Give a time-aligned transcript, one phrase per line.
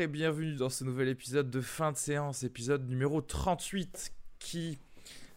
[0.00, 4.78] Et bienvenue dans ce nouvel épisode de fin de séance, épisode numéro 38 qui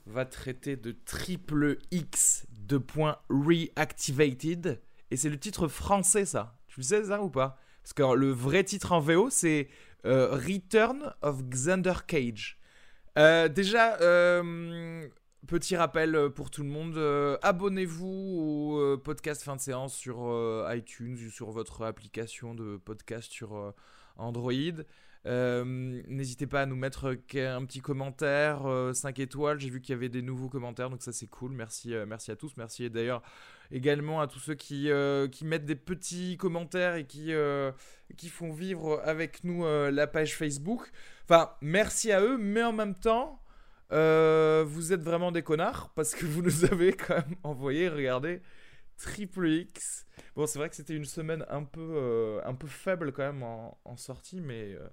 [0.06, 4.80] va traiter de triple X de points reactivated
[5.12, 6.58] et c'est le titre français ça.
[6.68, 7.60] Tu le sais ça ou pas?
[7.84, 9.68] Parce que le vrai titre en VO c'est
[10.06, 12.58] euh, Return of Xander Cage.
[13.20, 15.06] Euh, déjà, euh,
[15.46, 16.98] petit rappel pour tout le monde,
[17.42, 20.34] abonnez-vous au podcast fin de séance sur
[20.74, 23.74] iTunes ou sur votre application de podcast sur
[24.18, 24.52] Android.
[25.26, 29.60] N'hésitez pas à nous mettre un petit commentaire, 5 étoiles.
[29.60, 31.54] J'ai vu qu'il y avait des nouveaux commentaires, donc ça c'est cool.
[31.54, 32.52] Merci, merci à tous.
[32.58, 33.22] Merci d'ailleurs
[33.72, 34.90] également à tous ceux qui,
[35.32, 37.32] qui mettent des petits commentaires et qui,
[38.18, 40.92] qui font vivre avec nous la page Facebook.
[41.24, 43.42] Enfin, merci à eux, mais en même temps,
[43.90, 48.42] vous êtes vraiment des connards parce que vous nous avez quand même envoyé, regardez,
[48.98, 50.06] triple X.
[50.36, 53.44] Bon, c'est vrai que c'était une semaine un peu, euh, un peu faible quand même
[53.44, 54.88] en, sortie, mais, euh,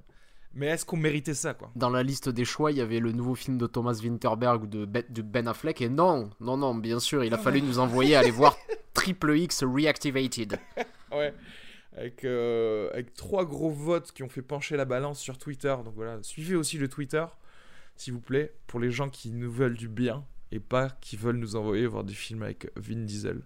[0.53, 1.71] mais est-ce qu'on méritait ça quoi?
[1.77, 4.67] Dans la liste des choix, il y avait le nouveau film de Thomas Winterberg ou
[4.67, 8.17] de, de Ben Affleck, et non, non, non, bien sûr, il a fallu nous envoyer
[8.17, 8.57] aller voir
[8.95, 10.59] Triple X Reactivated.
[11.13, 11.33] ouais.
[11.97, 15.75] Avec, euh, avec trois gros votes qui ont fait pencher la balance sur Twitter.
[15.85, 17.25] Donc voilà, suivez aussi le Twitter,
[17.97, 21.39] s'il vous plaît, pour les gens qui nous veulent du bien et pas qui veulent
[21.39, 23.43] nous envoyer voir des films avec Vin Diesel.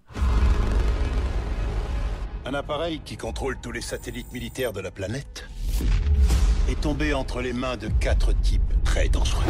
[2.46, 5.48] Un appareil qui contrôle tous les satellites militaires de la planète
[6.68, 9.42] est tombé entre les mains de quatre types très dangereux.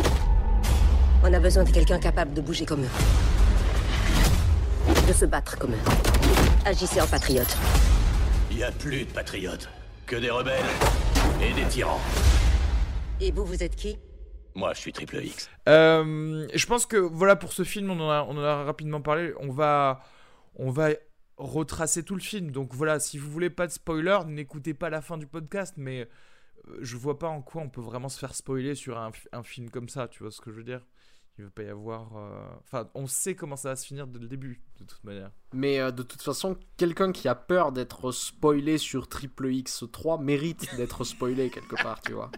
[1.24, 2.90] On a besoin de quelqu'un capable de bouger comme eux.
[5.08, 5.84] De se battre comme eux.
[6.64, 7.56] Agissez en patriote.
[8.52, 9.68] Il n'y a plus de patriotes.
[10.06, 10.62] Que des rebelles
[11.42, 12.00] et des tyrans.
[13.20, 13.98] Et vous, vous êtes qui?
[14.54, 15.50] Moi, je suis Triple X.
[15.68, 19.00] Euh, je pense que, voilà, pour ce film, on en a, on en a rapidement
[19.00, 19.32] parlé.
[19.40, 20.00] On va...
[20.56, 20.90] On va
[21.36, 22.50] retracer tout le film.
[22.50, 26.08] Donc voilà, si vous voulez pas de spoiler, n'écoutez pas la fin du podcast, mais
[26.68, 29.70] euh, je vois pas en quoi on peut vraiment se faire spoiler sur un, film
[29.70, 30.84] comme ça, tu vois ce que je veux dire?
[31.36, 32.16] Il va pas y avoir.
[32.16, 35.32] Euh, enfin, on sait comment ça va se finir dès le début, de toute manière.
[35.52, 40.76] Mais euh, de toute façon, quelqu'un qui a peur d'être spoilé sur Triple X3 mérite
[40.76, 42.30] d'être spoilé quelque part, tu vois.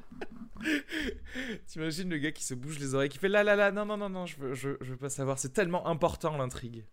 [1.66, 3.98] T'imagines le gars qui se bouge les oreilles, qui fait là là là, non, non,
[3.98, 5.38] non, non, je veux, je, je veux pas savoir.
[5.38, 6.86] C'est tellement important l'intrigue.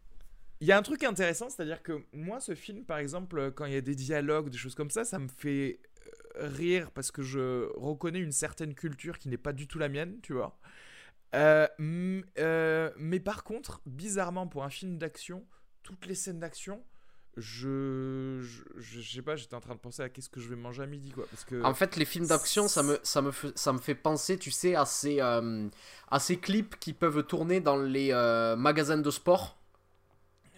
[0.63, 3.73] Il y a un truc intéressant, c'est-à-dire que moi, ce film, par exemple, quand il
[3.73, 5.81] y a des dialogues, des choses comme ça, ça me fait
[6.37, 9.89] euh, rire parce que je reconnais une certaine culture qui n'est pas du tout la
[9.89, 10.57] mienne, tu vois.
[11.35, 11.67] Euh,
[12.39, 15.45] euh, mais par contre, bizarrement, pour un film d'action,
[15.83, 16.81] toutes les scènes d'action,
[17.35, 18.39] je,
[18.77, 20.85] je, sais pas, j'étais en train de penser à qu'est-ce que je vais manger à
[20.85, 21.25] midi, quoi.
[21.65, 24.75] En fait, les films d'action, ça me, ça, me, ça me fait penser, tu sais,
[24.75, 28.13] à ces, à ces clips qui peuvent tourner dans les
[28.57, 29.59] magasins de sport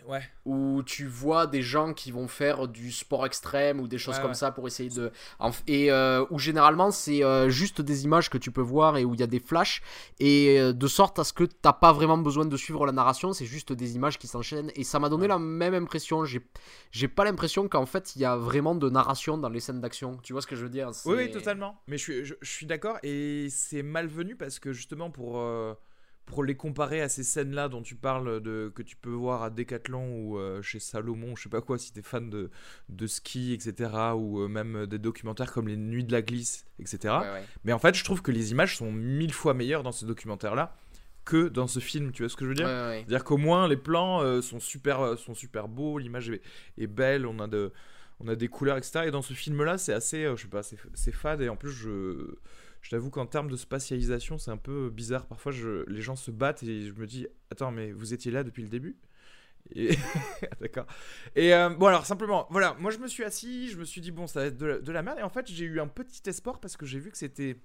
[0.08, 0.22] Ouais.
[0.46, 4.34] Où tu vois des gens qui vont faire du sport extrême ou des choses comme
[4.34, 5.12] ça pour essayer de.
[5.68, 9.14] Et euh, où généralement c'est euh, juste des images que tu peux voir et où
[9.14, 9.82] il y a des flashs.
[10.20, 13.34] Et euh, de sorte à ce que t'as pas vraiment besoin de suivre la narration,
[13.34, 14.72] c'est juste des images qui s'enchaînent.
[14.76, 16.24] Et ça m'a donné la même impression.
[16.26, 20.18] J'ai pas l'impression qu'en fait il y a vraiment de narration dans les scènes d'action.
[20.24, 20.92] Tu vois ce que je veux dire?
[21.06, 21.82] Oui, oui, totalement.
[21.88, 22.98] Mais je suis, je suis d'accord.
[23.04, 25.44] Et c'est malvenu parce que justement pour
[26.26, 29.50] pour les comparer à ces scènes-là dont tu parles, de, que tu peux voir à
[29.50, 32.50] Decathlon ou euh, chez Salomon, je sais pas quoi, si t'es fan de,
[32.90, 37.14] de ski, etc., ou euh, même des documentaires comme Les Nuits de la Glisse, etc.
[37.64, 40.76] Mais en fait, je trouve que les images sont mille fois meilleures dans ce documentaire-là
[41.26, 42.68] que dans ce film, tu vois ce que je veux dire?
[42.68, 46.42] C'est-à-dire qu'au moins les plans euh, sont, super, sont super beaux, l'image est,
[46.78, 47.72] est, belle, on a, de,
[48.20, 49.06] on a des couleurs, etc.
[49.08, 52.36] Et dans ce film-là, c'est assez, je sais pas, c'est fade, et en plus, je
[52.86, 55.26] je t'avoue qu'en termes de spatialisation, c'est un peu bizarre.
[55.26, 58.44] Parfois, je, les gens se battent et je me dis Attends, mais vous étiez là
[58.44, 58.96] depuis le début?
[60.62, 60.86] D'accord.
[61.36, 64.12] Et euh, bon, alors simplement, voilà, moi je me suis assis, je me suis dit,
[64.12, 65.18] bon, ça va être de la, merde.
[65.18, 67.58] Et en fait, j'ai eu un petit espoir parce que j'ai vu que c'était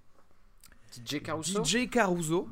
[0.91, 1.63] DJ Caruso.
[1.63, 2.49] DJ Caruso.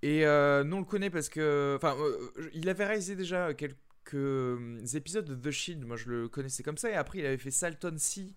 [0.00, 1.74] Et euh, nous on le connaît parce que.
[1.76, 5.84] Enfin, euh, il avait réalisé déjà quelques épisodes de The Shield.
[5.84, 6.88] Moi je le connaissais comme ça.
[6.88, 8.32] Et après, il avait fait Salton Sea.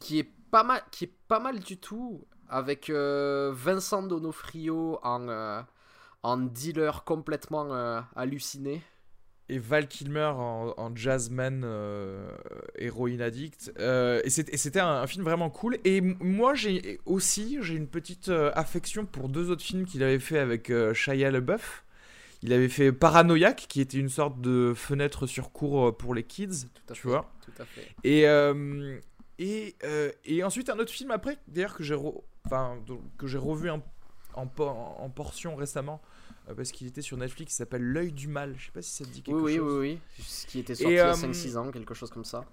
[0.00, 2.26] Qui est pas mal, qui est pas mal du tout.
[2.54, 5.64] Avec Vincent Donofrio en,
[6.22, 8.82] en dealer complètement halluciné
[9.52, 12.30] et Val Kilmer en, jazzman euh,
[12.76, 13.72] héroïne addict.
[13.78, 15.78] Euh, et c'était un, film vraiment cool.
[15.84, 20.18] Et moi, j'ai aussi j'ai une petite euh, affection pour deux autres films qu'il avait
[20.18, 21.84] fait avec Shia LeBeouf.
[22.42, 26.66] Il avait fait Paranoïaque, qui était une sorte de fenêtre sur cours pour les kids,
[26.86, 27.30] tout tu vois.
[27.44, 27.88] Tout à fait.
[28.02, 28.22] Et,
[29.38, 29.76] et,
[30.24, 31.94] et, ensuite, un autre film après, d'ailleurs, que j'ai
[32.44, 32.78] enfin,
[33.18, 33.82] que j'ai revu en,
[34.34, 36.00] en, portion récemment,
[36.48, 38.54] euh, parce qu'il était sur Netflix, qui s'appelle L'œil du mal.
[38.56, 39.72] Je sais pas si ça te dit quelque oui, chose.
[39.72, 40.24] Oui, oui, oui.
[40.24, 42.44] Ce qui était sorti il y a 5-6 ans, quelque chose comme ça.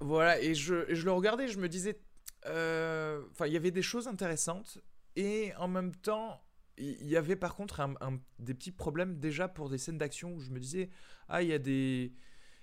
[0.00, 1.98] Voilà, et je, je le regardais, je me disais.
[2.46, 4.78] Euh, enfin, il y avait des choses intéressantes,
[5.16, 6.40] et en même temps,
[6.78, 7.94] il y avait par contre un,
[8.38, 10.90] des petits problèmes déjà pour des scènes d'action où je me disais,
[11.28, 12.12] ah, il y a des.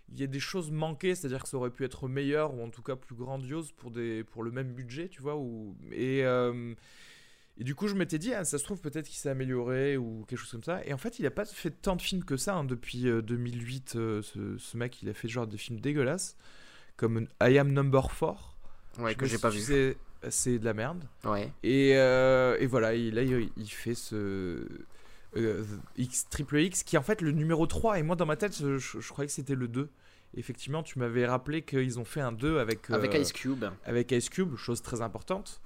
[0.10, 2.70] Il y a des choses manquées, c'est-à-dire que ça aurait pu être meilleur ou en
[2.70, 5.38] tout cas plus grandiose pour, des, pour le même budget, tu vois.
[5.38, 6.76] Ou, et, euh,
[7.58, 10.26] et du coup, je m'étais dit, ah, ça se trouve peut-être qu'il s'est amélioré ou
[10.28, 10.84] quelque chose comme ça.
[10.86, 13.94] Et en fait, il a pas fait tant de films que ça hein, depuis 2008.
[13.96, 16.36] Euh, euh, ce, mec, il a fait genre des films dégueulasses,
[16.98, 18.56] comme I Am Number 4.
[19.00, 19.96] Ouais, que j'ai pas vu.
[20.30, 21.04] C'est de la merde.
[21.26, 21.52] Ouais.
[21.64, 24.66] Et, euh, et voilà, il, là, il, fait ce.
[25.98, 28.56] X Triple X qui est en fait le numéro 3 et moi dans ma tête
[28.56, 29.90] je, croyais que c'était le 2
[30.36, 34.30] effectivement tu m'avais rappelé qu'ils ont fait un 2 avec avec Ice Cube avec Ice
[34.30, 35.62] Cube chose très importante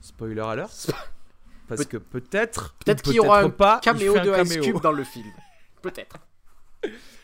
[0.00, 0.90] spoiler alert
[1.70, 2.74] parce que peut-être.
[2.84, 5.32] Peut-être qu'il y aura un pas, caméo de Ice Cube dans le film.
[5.80, 6.16] Peut-être.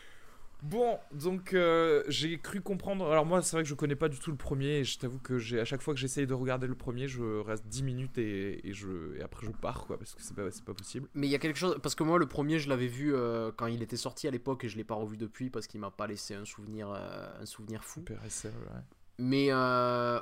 [0.63, 3.11] Bon, donc euh, j'ai cru comprendre.
[3.11, 4.79] Alors, moi, c'est vrai que je connais pas du tout le premier.
[4.79, 7.41] Et je t'avoue que j'ai à chaque fois que j'essaye de regarder le premier, je
[7.41, 10.49] reste 10 minutes et, et je, et après je pars, quoi, parce que c'est pas,
[10.65, 11.09] pas possible.
[11.15, 11.79] Mais il y a quelque chose.
[11.83, 14.65] Parce que moi, le premier, je l'avais vu euh, quand il était sorti à l'époque
[14.65, 17.47] et je l'ai pas revu depuis parce qu'il m'a pas laissé un souvenir, euh, un
[17.47, 18.03] souvenir fou.
[18.47, 18.81] ouais.
[19.19, 19.51] Mais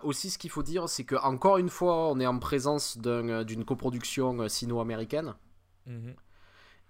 [0.03, 3.65] aussi, ce qu'il faut dire, c'est que encore une fois, on est en présence d'une
[3.65, 5.35] coproduction sino-américaine.
[5.87, 6.15] Mhm.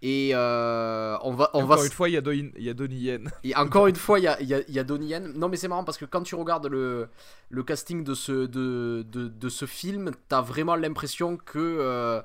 [0.06, 1.50] Et on va.
[1.54, 1.84] On encore va...
[1.84, 2.22] une fois, il y a,
[2.60, 3.30] y a Donnie Yen.
[3.42, 5.32] Et encore une fois, il y a, y, a, y a, Donnie Yen.
[5.34, 7.08] Non, mais c'est marrant parce que quand tu regardes le,
[7.48, 12.22] le casting de ce, de, de, de ce film, t'as vraiment l'impression que.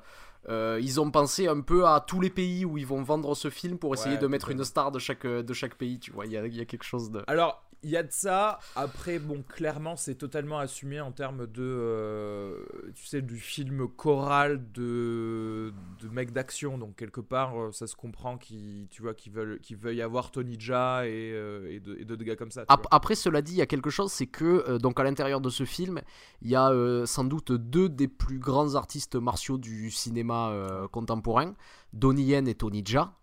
[0.48, 3.78] ils ont pensé un peu à tous les pays où ils vont vendre ce film
[3.78, 6.26] pour essayer de mettre une star de chaque, de chaque pays, tu vois.
[6.26, 7.22] Il y a, y a quelque chose de.
[7.26, 8.58] Alors, il y a de ça.
[8.76, 14.70] Après, bon, clairement, c'est totalement assumé en termes de, euh, tu sais, du film choral
[14.72, 16.78] de, de mec d'action.
[16.78, 20.30] Donc quelque part, euh, ça se comprend qu'ils, tu vois, qu'ils veulent, qu'ils veuillent avoir
[20.30, 22.64] Tony Jaa et, euh, et, de, gars comme ça.
[22.68, 25.64] Après, cela dit, il y a quelque chose, c'est que donc à l'intérieur de ce
[25.64, 26.00] film,
[26.42, 26.70] il y a
[27.06, 30.52] sans doute deux des plus grands artistes martiaux du cinéma
[30.92, 31.54] contemporain,
[31.92, 33.19] Donnie Yen et Tony Jaa.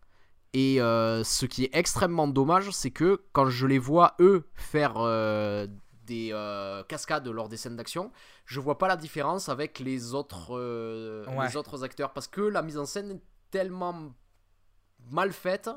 [0.59, 4.93] Et euh, ce qui est extrêmement dommage, c'est que quand je les vois, eux, faire
[4.97, 5.67] euh,
[6.07, 8.11] des euh, cascades lors des scènes d'action,
[8.45, 10.57] je vois pas la différence avec les autres,
[11.45, 12.11] les autres acteurs.
[12.11, 13.21] Parce que la mise en scène est
[13.51, 14.15] tellement
[15.11, 15.69] mal faite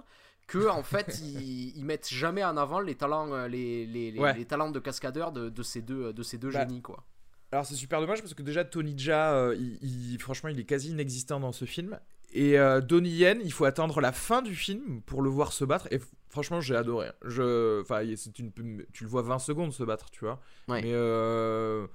[0.47, 4.81] que en fait ils, mettent jamais en avant les talents les, les, les, talents de
[4.81, 7.05] cascadeurs de, de ces deux de ces deux bah, génies quoi.
[7.53, 11.39] alors c'est super dommage parce que déjà Tony Jaa il, franchement il est quasi inexistant
[11.39, 12.01] dans ce film
[12.33, 15.65] et euh, Donnie Yen, il faut attendre la fin du film pour le voir se
[15.65, 15.89] battre.
[15.91, 17.09] Et franchement, j'ai adoré.
[17.25, 18.53] Je, enfin, c'est une,
[18.93, 20.41] tu le vois 20 secondes se battre, tu vois.
[20.69, 21.87] Mais, euh,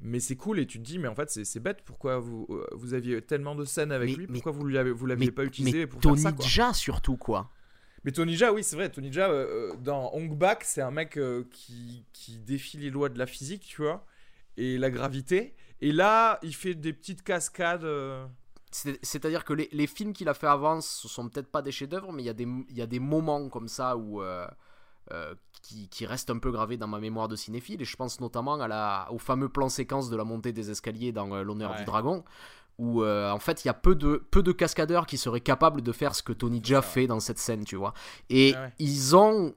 [0.00, 1.82] mais c'est cool et tu te dis, mais en fait, c'est bête.
[1.84, 4.26] Pourquoi vous, euh, vous aviez tellement de scènes avec lui?
[4.26, 7.50] Pourquoi vous vous l'aviez pas utilisé pour Tony faire ça, Jaa surtout quoi.
[8.04, 8.88] Mais Tony Jaa, oui, c'est vrai.
[8.88, 9.30] Tony Jaa,
[9.78, 11.20] dans Hong Bak, c'est un mec
[11.50, 14.06] qui, qui défie les lois de la physique, tu vois,
[14.56, 15.54] et la gravité.
[15.82, 17.86] Et là, il fait des petites cascades.
[18.72, 22.22] C'est-à-dire que les, films qu'il a fait avant ce sont peut-être pas des chefs-d'œuvre, mais
[22.22, 24.46] il y, a des, il y a des moments comme ça où, euh,
[25.12, 27.82] euh, qui, qui, restent un peu gravés dans ma mémoire de cinéphile.
[27.82, 31.12] Et je pense notamment à la, au fameux plan séquence de la montée des escaliers
[31.12, 32.24] dans euh, L'honneur du dragon,
[32.78, 35.92] où en fait il y a peu de, peu de cascadeurs qui seraient capables de
[35.92, 37.92] faire ce que Tony Jaa fait dans cette scène, tu vois.
[38.30, 39.54] Et ils ont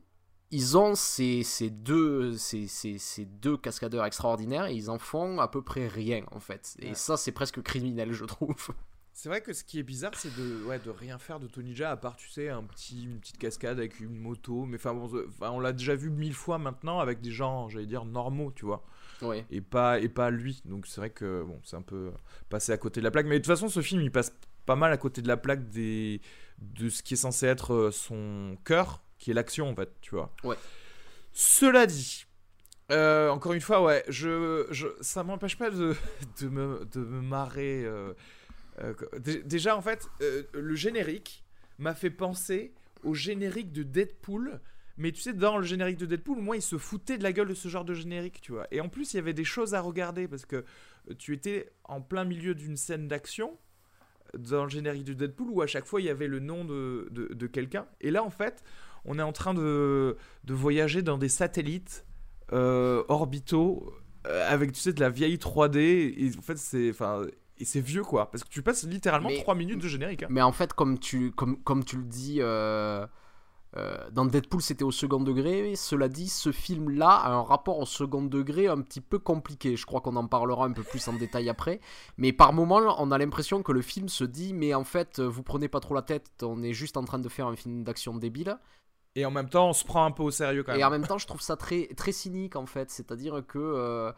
[0.52, 5.40] ils ont ces, ces deux, ces, ces, ces, deux cascadeurs extraordinaires et ils en font
[5.40, 6.76] à peu près rien en fait.
[6.80, 8.70] Et ça, c'est presque criminel, je trouve.
[9.18, 11.74] C'est vrai que ce qui est bizarre, c'est de, ouais, de rien faire de Tony
[11.74, 14.66] Jaa, à part, tu sais, un petit, une petite cascade avec une moto.
[14.66, 18.04] Mais enfin, bon, on l'a déjà vu mille fois maintenant avec des gens, j'allais dire,
[18.04, 18.84] normaux, tu vois.
[19.50, 20.62] Et, pas, et pas lui.
[20.66, 22.12] Donc c'est vrai que bon, c'est un peu
[22.50, 23.26] passé à côté de la plaque.
[23.28, 24.34] Mais de toute façon, ce film, il passe
[24.66, 26.20] pas mal à côté de la plaque des,
[26.60, 30.14] de ce qui est censé être euh, son cœur, qui est l'action en fait, tu
[30.14, 30.34] vois.
[30.44, 30.58] Ouais.
[31.32, 32.26] Cela dit,
[32.92, 35.96] euh, encore une fois, ouais, je, je ça m'empêche pas de,
[36.42, 37.86] de, me, de me marrer.
[37.86, 38.14] euh,
[39.20, 41.44] déjà, en fait, euh, le générique
[41.78, 44.60] m'a fait penser au générique de Deadpool.
[44.98, 47.50] Mais tu sais, dans le générique de Deadpool, moi, il se foutait de la gueule
[47.50, 48.68] de ce genre de générique, tu vois.
[48.72, 51.72] Et en plus, il y avait des choses à regarder parce que euh, tu étais
[51.84, 53.58] en plein milieu d'une scène d'action
[54.34, 56.64] euh, dans le générique de Deadpool où à chaque fois il y avait le nom
[56.64, 57.88] de, de, quelqu'un.
[58.00, 58.64] Et là, en fait,
[59.04, 60.16] on est en train de,
[60.46, 62.06] de voyager dans des satellites
[62.54, 63.94] euh, orbitaux
[64.28, 65.78] euh, avec, tu sais, de la vieille 3D.
[65.78, 66.92] Et en fait, c'est.
[67.58, 70.24] Et c'est vieux quoi, parce que tu passes littéralement Mais- 3 minutes de générique.
[70.24, 70.28] hein.
[70.30, 73.06] Mais en fait, comme tu, comme, comme tu le dis, euh,
[73.78, 75.76] euh, dans Deadpool, c'était au second degré.
[75.76, 79.76] Cela dit, ce film-là a un rapport au second degré un petit peu compliqué.
[79.76, 81.80] Je crois qu'on en parlera un peu plus en détail après.
[82.18, 85.44] Mais par moments, on a l'impression que le film se dit Mais en fait, vous
[85.44, 88.16] prenez pas trop la tête, on est juste en train de faire un film d'action
[88.16, 88.58] débile.
[89.18, 90.82] Et en même temps, on se prend un peu au sérieux quand même.
[90.82, 92.92] Et en même temps, je trouve ça très, très cynique en fait.
[92.92, 94.12] C'est-à-dire que euh,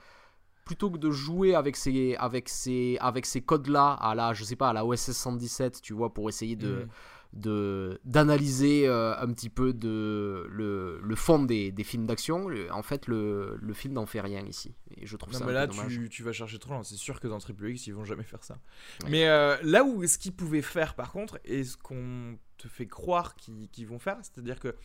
[0.68, 4.58] plutôt que de jouer avec ces, avec ces, avec ces codes-là à la, je sais
[4.58, 7.40] pas, à la OSS 117, tu vois, pour essayer de, Mm.
[7.40, 12.84] de d'analyser euh, un petit peu de le, le fond des, des films d'action, en
[12.84, 14.76] fait, le, le film n'en fait rien ici.
[14.98, 16.84] Et je trouve Non, ça mais là, tu, tu vas chercher trop loin.
[16.84, 18.58] C'est sûr que dans Triple X, ils vont jamais faire ça.
[19.04, 19.10] Ouais.
[19.10, 22.88] Mais euh, là où ce qu'ils pouvaient faire, par contre, et ce qu'on te fait
[22.88, 24.76] croire qu'ils qu'ils vont faire, c'est-à-dire que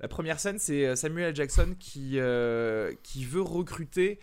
[0.00, 1.36] la première scène, c'est euh, Samuel L.
[1.36, 4.18] Jackson qui, euh, qui veut recruter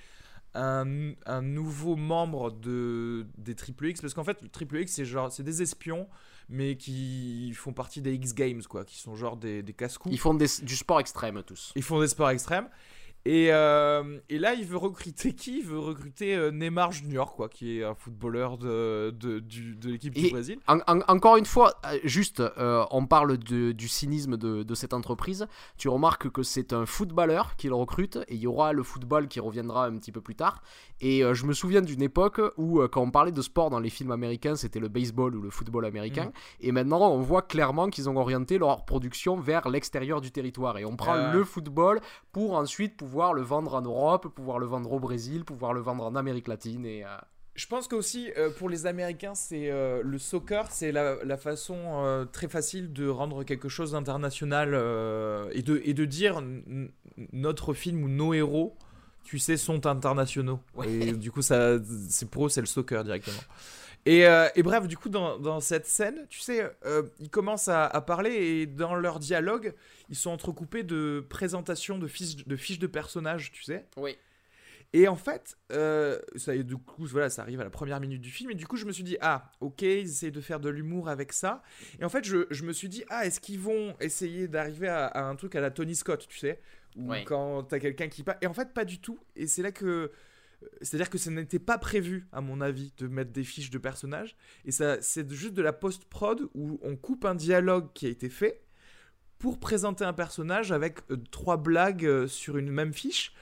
[0.57, 4.01] un, un nouveau membre de, des Triple X.
[4.01, 6.07] Parce qu'en fait, le Triple X, c'est genre, c'est des espions,
[6.49, 10.13] mais qui font partie des X Games, quoi, qui sont genre des, des casse-coups.
[10.13, 11.71] Ils font des- du sport extrême tous.
[11.75, 12.69] Ils font des sports extrêmes.
[13.27, 15.59] Et, euh, et là, il veut recruter qui?
[15.59, 19.43] Il veut recruter euh, Neymar Junior, quoi, qui est un footballeur de, de,
[19.89, 20.59] l'équipe du Brésil.
[20.67, 24.75] En- en- encore une fois, euh, juste, euh, on parle de- du cynisme de, de
[24.75, 25.45] cette entreprise.
[25.77, 29.27] Tu remarques que c'est un footballeur qui le recrute et il y aura le football
[29.27, 30.61] qui reviendra un petit peu plus tard.
[31.01, 33.89] Et euh, je me souviens d'une époque où, quand on parlait de sport dans les
[33.89, 36.25] films américains, c'était le baseball ou le football américain.
[36.27, 36.31] Mhm.
[36.61, 40.77] Et maintenant, on voit clairement qu'ils ont orienté leur production vers l'extérieur du territoire.
[40.77, 41.99] Et on prend le football
[42.31, 46.03] pour ensuite pouvoir le vendre en Europe, pouvoir le vendre au Brésil, pouvoir le vendre
[46.05, 46.85] en Amérique latine.
[46.85, 47.07] Et, euh,
[47.55, 51.77] Je pense qu'aussi, euh, pour les Américains, c'est euh, le soccer, c'est la, la façon
[51.77, 54.69] euh, très facile de rendre quelque chose d'international
[55.53, 56.43] et, de, et de dire
[57.33, 58.75] notre film ou nos héros,
[59.23, 60.59] tu sais, sont internationaux.
[60.75, 60.87] Ouais.
[60.91, 61.77] Et du coup, ça,
[62.09, 63.41] c'est pour eux, c'est le soccer directement.
[64.05, 67.67] Et, euh, et bref, du coup, dans, dans cette scène, tu sais, euh, ils commencent
[67.67, 69.73] à, à parler et dans leur dialogue,
[70.09, 73.85] ils sont entrecoupés de présentations de fiches de, fiches de personnages, tu sais.
[73.97, 74.17] Oui.
[74.93, 78.31] Et en fait, euh, ça, du coup, voilà, ça arrive à la première minute du
[78.31, 78.51] film.
[78.51, 81.09] Et du coup, je me suis dit, ah, ok, ils essayent de faire de l'humour
[81.09, 81.61] avec ça.
[81.99, 85.07] Et en fait, je, je me suis dit, ah, est-ce qu'ils vont essayer d'arriver à,
[85.07, 86.61] à un truc à la Tony Scott, tu sais
[86.95, 88.37] Ou quand t'as quelqu'un qui passe.
[88.41, 89.19] Et en fait, pas du tout.
[89.35, 90.11] Et c'est là que.
[90.81, 94.35] C'est-à-dire que ça n'était pas prévu, à mon avis, de mettre des fiches de personnages.
[94.65, 98.29] Et ça, c'est juste de la post-prod où on coupe un dialogue qui a été
[98.29, 98.61] fait
[99.39, 103.33] pour présenter un personnage avec euh, trois blagues euh, sur une même fiche.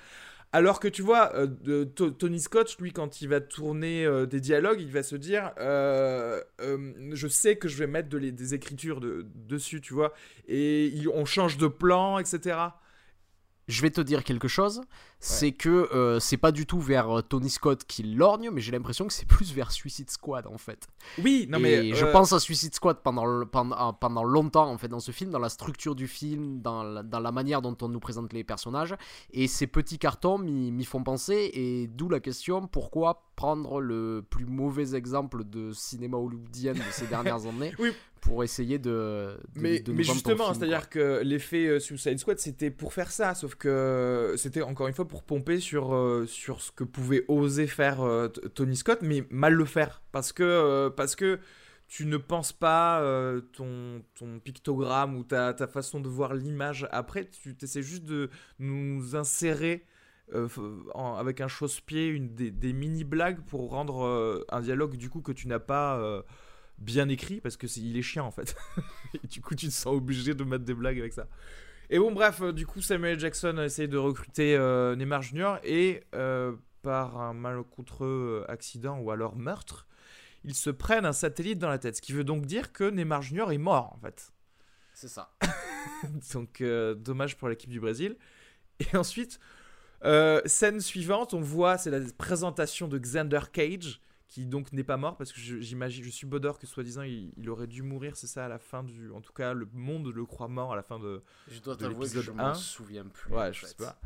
[0.51, 4.89] Alors que tu vois, euh, Tony Scott, lui, quand il va tourner des dialogues, il
[4.91, 10.13] va se dire Je sais que je vais mettre des écritures de- dessus, tu vois,
[10.47, 12.57] et on change de plan, etc.
[13.67, 14.81] Je vais te dire quelque chose,
[15.19, 18.71] c'est que euh, c'est pas du tout vers euh, Tony Scott qui lorgne, mais j'ai
[18.71, 20.87] l'impression que c'est plus vers Suicide Squad en fait.
[21.23, 21.93] Oui, non et mais.
[21.95, 25.11] je euh, pense à Suicide Squad pendant, le- pendant, pendant longtemps en fait dans ce
[25.11, 28.33] film, dans la structure du film, dans la, dans la manière dont on nous présente
[28.33, 28.95] les personnages,
[29.31, 34.45] et ces petits cartons m'y font penser, et d'où la question pourquoi prendre le plus
[34.45, 37.91] mauvais exemple de cinéma hollywoodien de ces dernières années Oui.
[38.21, 43.11] pour essayer de, de- Mais, de justement, c'est-à-dire que l'effet Suicide Squad, c'était pour faire
[43.11, 47.25] ça, sauf que c'était encore une fois pour pomper sur, euh, sur ce que pouvait
[47.27, 50.01] oser faire euh, Tony Scott, mais mal le faire.
[50.11, 51.39] Parce que, euh, parce que
[51.87, 52.99] tu ne penses pas
[53.53, 58.31] ton, ton pictogramme ou ta, ta façon de voir l'image après, tu essaies juste de
[58.57, 59.85] nous insérer
[60.95, 65.47] avec un chausse-pied une, des, des mini-blagues pour rendre un dialogue du coup que tu
[65.47, 66.23] n'as pas
[66.77, 68.55] bien écrit, parce que c'est, il est chiant en fait.
[69.23, 71.27] Et du coup, tu te sens obligé de mettre des blagues avec ça.
[71.89, 73.19] Et bon, bref, euh, du coup, Samuel.
[73.19, 75.55] Jackson essaye de recruter euh, Neymar Jr.
[75.63, 79.87] et euh, par un malencontreux accident ou alors meurtre,
[80.43, 81.97] ils se prennent un satellite dans la tête.
[81.97, 83.51] Ce qui veut donc dire que Neymar Jr.
[83.51, 84.31] est mort en fait.
[84.93, 85.31] C'est ça.
[86.33, 88.17] donc, euh, dommage pour l'équipe du Brésil.
[88.79, 89.39] Et ensuite,
[90.45, 95.17] scène suivante, on voit, c'est la présentation de Xander Cage qui donc n'est pas mort
[95.17, 98.47] parce que j'imagine, je, suis Bodor que soi-disant il, aurait dû mourir, c'est ça à
[98.47, 101.23] la fin du, en tout cas le monde le croit mort à la fin de.
[101.47, 103.31] Je dois t'avouer que je me souviens plus.
[103.31, 103.99] Ouais, je sais pas.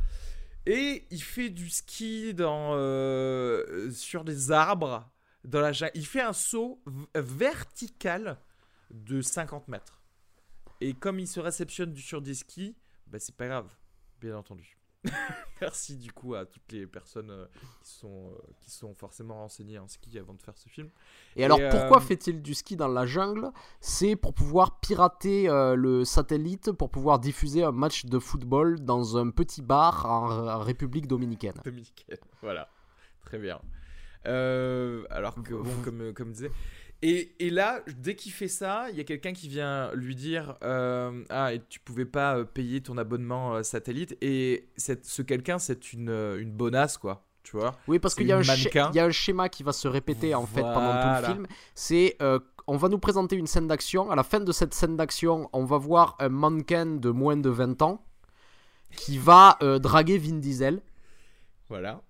[0.66, 5.10] Et il fait du ski dans euh, sur des arbres
[5.46, 6.82] dans la Il fait un saut
[7.16, 8.38] vertical
[8.92, 10.02] de 50 mètres.
[10.82, 12.76] Et comme il se réceptionne sur des skis,
[13.08, 13.68] bah c'est pas grave,
[14.22, 14.79] bien entendu.
[15.62, 17.46] Merci du coup à toutes les personnes euh,
[17.82, 20.90] qui sont, euh, qui sont forcément renseignées en ski avant de faire ce film.
[21.36, 23.52] Et, alors pourquoi euh, fait-il du ski dans la jungle?
[23.80, 29.30] C'est pour pouvoir pirater le satellite, pour pouvoir diffuser un match de football dans un
[29.30, 31.60] petit bar en, République dominicaine.
[31.64, 32.70] Dominicaine, voilà.
[33.26, 33.60] Très bien.
[34.26, 36.52] alors que, bon, comme, comme disait,
[37.02, 40.56] et, et, là, dès qu'il fait ça, il y a quelqu'un qui vient lui dire
[40.64, 44.18] euh, Ah, et tu pouvais pas euh, payer ton abonnement euh, satellite.
[44.22, 47.24] Et cette, ce quelqu'un, c'est une, une bonasse, quoi.
[47.44, 49.88] Tu vois Oui, parce qu'il y, a un y a un schéma qui va se
[49.88, 51.48] répéter en fait pendant tout le film.
[51.74, 52.18] C'est
[52.68, 54.12] on va nous présenter une scène d'action.
[54.12, 57.50] À la fin de cette scène d'action, on va voir un mannequin de moins de
[57.50, 58.06] 20 ans
[58.96, 60.84] qui va draguer Vin Diesel.
[61.70, 62.02] Voilà.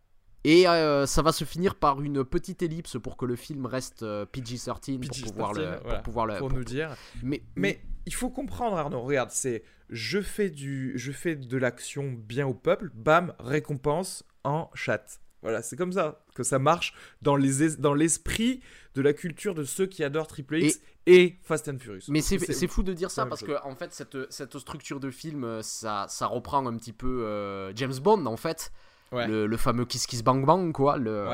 [0.44, 4.04] Et euh, ça va se finir par une petite ellipse pour que le film reste
[4.04, 6.96] euh, PG-13 pour pouvoir le, pour pouvoir le, pour, nous dire.
[7.24, 12.12] Mais, mais il faut comprendre Arnaud, regarde, c'est je fais du je fais de l'action
[12.12, 15.20] bien au peuple, bam, récompense en chat.
[15.42, 18.62] Voilà, c'est comme ça que ça marche dans les dans l'esprit
[18.96, 22.04] de la culture de ceux qui adorent Triple X et, Fast and Furious.
[22.10, 25.62] Mais c'est fou de dire ça parce que en fait cette, cette structure de film
[25.64, 28.72] ça, ça reprend un petit peu euh, James Bond en fait.
[29.12, 30.98] Le, fameux Kiss Kiss Bang Bang, quoi.
[30.98, 31.28] Le,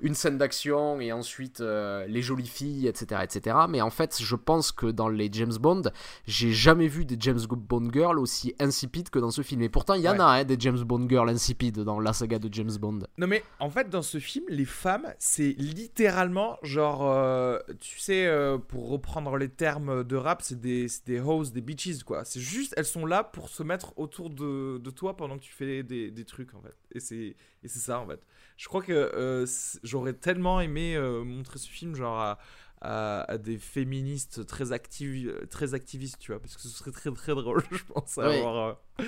[0.00, 3.56] Une scène d'action et ensuite euh, les jolies filles, etc., etc.
[3.68, 5.82] Mais en fait, je pense que dans les James Bond,
[6.26, 9.62] j'ai jamais vu des James Bond girls aussi insipides que dans ce film.
[9.62, 12.38] Et pourtant, il y en a hein, des James Bond girls insipides dans la saga
[12.38, 13.00] de James Bond.
[13.18, 18.26] Non, mais en fait, dans ce film, les femmes, c'est littéralement genre, euh, tu sais,
[18.26, 22.24] euh, pour reprendre les termes de rap, c'est des, des hoes, des bitches, quoi.
[22.24, 25.52] C'est juste, elles sont là pour se mettre autour de, de toi pendant que tu
[25.52, 26.74] fais des, des trucs, en fait.
[26.92, 28.20] Et c'est et c'est ça en fait.
[28.56, 29.46] Je crois que euh,
[29.82, 32.38] j'aurais tellement aimé euh, montrer ce film genre à,
[32.80, 37.34] à, des féministes très actives très activistes, tu vois, parce que ce serait très très
[37.34, 39.04] drôle, je pense, avoir euh,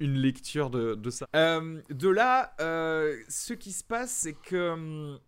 [0.00, 1.26] une, lecture de, de ça.
[1.32, 2.54] de là,
[3.28, 5.20] ce qui se passe, c'est que hum,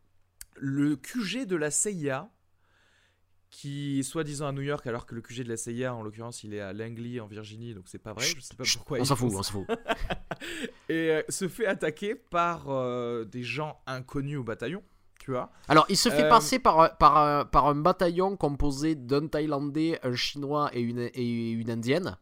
[0.56, 2.28] le QG de la CIA
[3.50, 6.44] qui est soi-disant à New York alors que le QG de la CIA en l'occurrence
[6.44, 8.24] il est à Langley en Virginie donc c'est pas vrai.
[8.24, 9.66] Je sais pas pourquoi on s'en fout on s'en fout.
[10.88, 14.82] Et euh, se fait attaquer par euh, des gens inconnus au bataillon
[15.18, 15.50] tu vois.
[15.68, 20.14] Alors il se fait euh, passer par, par, par un bataillon composé d'un Thaïlandais un
[20.14, 22.16] Chinois et une, et une Indienne.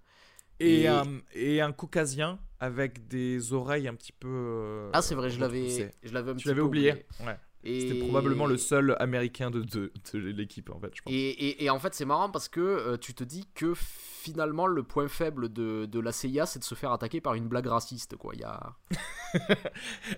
[0.61, 5.39] Et, Un, et un Caucasien avec des oreilles un petit peu ah c'est vrai je
[5.39, 7.07] l'avais je l'avais tu l'avais oublié, oublié.
[7.25, 7.37] Ouais.
[7.65, 11.13] C'était probablement le seul américain de, de, l'équipe, en fait, je pense.
[11.13, 14.83] Et, et, en fait, c'est marrant parce que euh, tu te dis que finalement, le
[14.85, 18.17] point faible de, de la CIA, c'est de se faire attaquer par une blague raciste,
[18.17, 18.35] quoi.
[18.35, 18.75] Il y a...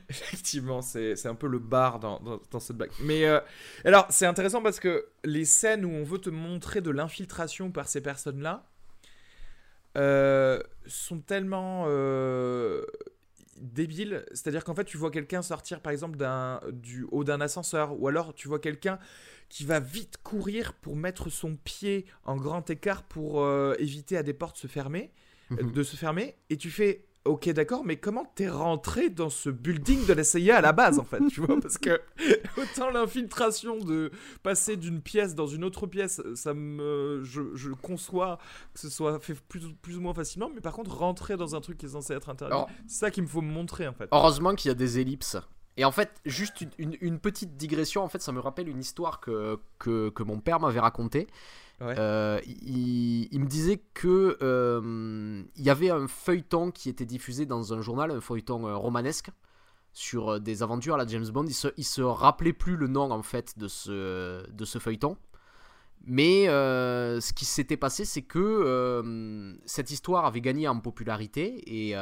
[0.09, 2.93] Effectivement, c'est un peu le bar dans, dans, cette blague.
[3.01, 3.41] Mais euh,
[3.85, 7.89] alors, c'est intéressant parce que les scènes où on veut te montrer de l'infiltration par
[7.89, 8.67] ces personnes-là
[9.97, 11.87] euh, sont tellement
[13.61, 14.25] débile.
[14.33, 16.19] C'est-à-dire qu'en fait, tu vois quelqu'un sortir, par exemple,
[16.73, 18.99] du haut d'un ascenseur, ou alors tu vois quelqu'un
[19.49, 24.23] qui va vite courir pour mettre son pied en grand écart pour euh, éviter à
[24.23, 25.13] des portes se fermer,
[25.51, 25.73] mhm.
[25.73, 30.07] de se fermer, et tu fais Ok, d'accord, mais comment t'es rentré dans ce building
[30.07, 32.01] de la CIA à la base, en fait, tu vois Parce que
[32.57, 34.11] autant l'infiltration de
[34.43, 38.39] passer d'une pièce dans une autre pièce, ça me, je, conçois
[38.73, 41.61] que ce soit fait plus, plus, ou moins facilement, mais par contre, rentrer dans un
[41.61, 44.09] truc qui est censé être interdit, c'est ça qu'il me faut me montrer, en fait.
[44.13, 45.37] Heureusement qu'il y a des ellipses.
[45.77, 49.21] Et en fait, juste une, une, petite digression, en fait, ça me rappelle une histoire
[49.21, 51.27] que, que, que mon père m'avait racontée.
[51.83, 57.73] Euh, il, me disait que euh, il y avait un feuilleton qui était diffusé dans
[57.73, 59.31] un journal, un feuilleton euh, romanesque
[59.93, 61.47] sur des aventures à la James Bond.
[61.47, 65.17] Il se, il se rappelait plus le nom en fait de ce, de ce feuilleton.
[66.07, 71.95] Mais ce qui s'était passé, c'est que cette histoire avait gagné en popularité et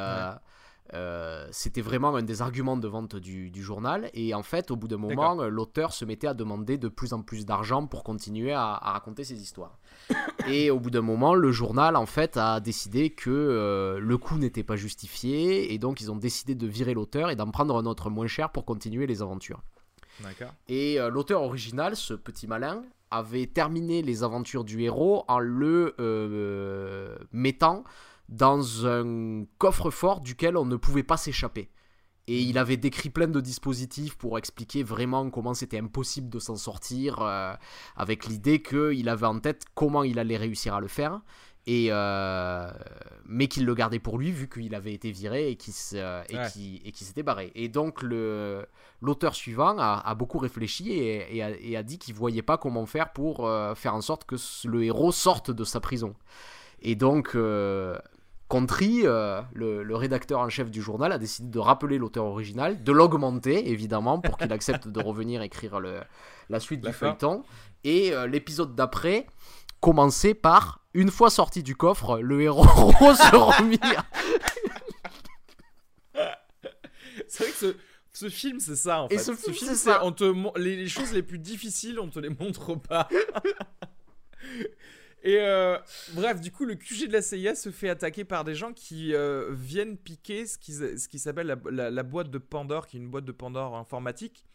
[0.93, 4.09] euh, c'était vraiment un des arguments de vente du, journal.
[4.13, 7.21] Et en fait, au bout d'un moment, l'auteur se mettait à demander de plus en
[7.21, 9.77] plus d'argent pour continuer à, raconter ses histoires.
[10.47, 14.37] et au bout d'un moment, le journal, en fait, a décidé que euh, le coût
[14.37, 15.73] n'était pas justifié.
[15.73, 18.51] Et donc, ils ont décidé de virer l'auteur et d'en prendre un autre moins cher
[18.51, 19.61] pour continuer les aventures.
[20.67, 25.95] Et euh, l'auteur original, ce petit malin, avait terminé les aventures du héros en le
[27.31, 27.83] mettant
[28.29, 31.69] dans un coffre-fort duquel on ne pouvait pas s'échapper.
[32.27, 36.55] Et il avait décrit plein de dispositifs pour expliquer vraiment comment c'était impossible de s'en
[36.55, 37.53] sortir, euh,
[37.95, 41.21] avec l'idée qu'il avait en tête comment il allait réussir à le faire,
[41.65, 42.71] et euh,
[43.25, 47.51] mais qu'il le gardait pour lui vu qu'il avait été viré et qu'il s'était barré.
[47.55, 53.11] Et donc l'auteur suivant a, beaucoup réfléchi et, a, dit qu'il voyait pas comment faire
[53.11, 54.35] pour euh, faire en sorte que
[54.67, 56.13] le héros sorte de sa prison.
[56.83, 57.35] Et donc
[58.49, 62.91] Contry, euh, le, rédacteur en chef du journal, a décidé de rappeler l'auteur original, de
[62.91, 67.43] l'augmenter évidemment pour qu'il accepte de revenir écrire la suite du feuilleton.
[67.83, 69.27] Et euh, l'épisode d'après
[69.79, 74.03] commençait par une fois sorti du coffre, le héros se remire.
[77.27, 77.77] c'est vrai que
[78.11, 79.15] ce, film, c'est ça en fait.
[79.15, 80.03] Et ce, film, c'est ça.
[80.03, 80.23] On te,
[80.57, 83.07] les, les choses les plus difficiles, on te les montre pas.
[85.23, 85.77] Et euh,
[86.13, 89.13] bref, du coup, le QG de la CIA se fait attaquer par des gens qui
[89.13, 93.09] euh, viennent piquer ce qui, ce qui s'appelle la, boîte de Pandore, qui est une
[93.09, 94.45] boîte de Pandore informatique.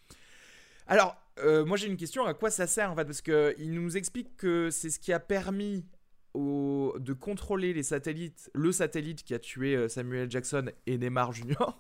[0.87, 3.05] Alors, euh, moi j'ai une question, à quoi ça sert en fait?
[3.05, 5.85] Parce qu'il nous explique que c'est ce qui a permis
[6.33, 11.79] au, de contrôler les satellites, le satellite qui a tué Samuel Jackson et Neymar Junior.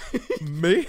[0.40, 0.86] mais,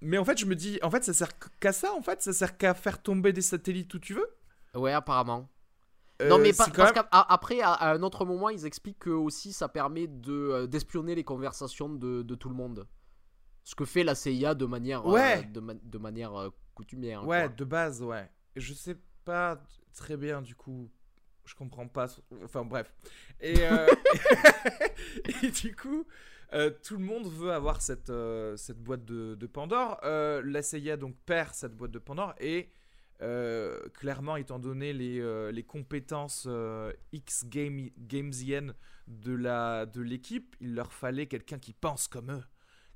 [0.00, 2.22] mais en fait, je me dis, en fait, ça sert qu'à ça en fait?
[2.22, 4.28] Ça sert qu'à faire tomber des satellites où tu veux?
[4.74, 5.50] Ouais, apparemment
[6.26, 10.06] non, mais euh, parce qu'après, à, un autre moment, ils expliquent que aussi ça permet
[10.08, 12.86] de euh, d'espionner les conversations de, de, tout le monde.
[13.62, 17.26] Ce que fait la CIA de manière, euh, de, de, manière coutumière.
[17.26, 18.28] Ouais, de base, ouais.
[18.56, 19.62] Je sais pas
[19.94, 20.90] très bien, du coup.
[21.44, 22.08] Je comprends pas.
[22.42, 22.92] Enfin, bref.
[23.40, 23.54] Et,
[25.42, 26.04] et du coup.
[26.82, 28.12] tout le monde veut avoir cette,
[28.56, 30.00] cette boîte de, de Pandore.
[30.02, 32.70] la CIA donc perd cette boîte de Pandore et
[33.20, 38.74] euh, clairement, étant donné les, euh, les compétences euh, X-Gamesiennes
[39.08, 42.44] de, la, de l'équipe, il leur fallait quelqu'un qui pense comme eux,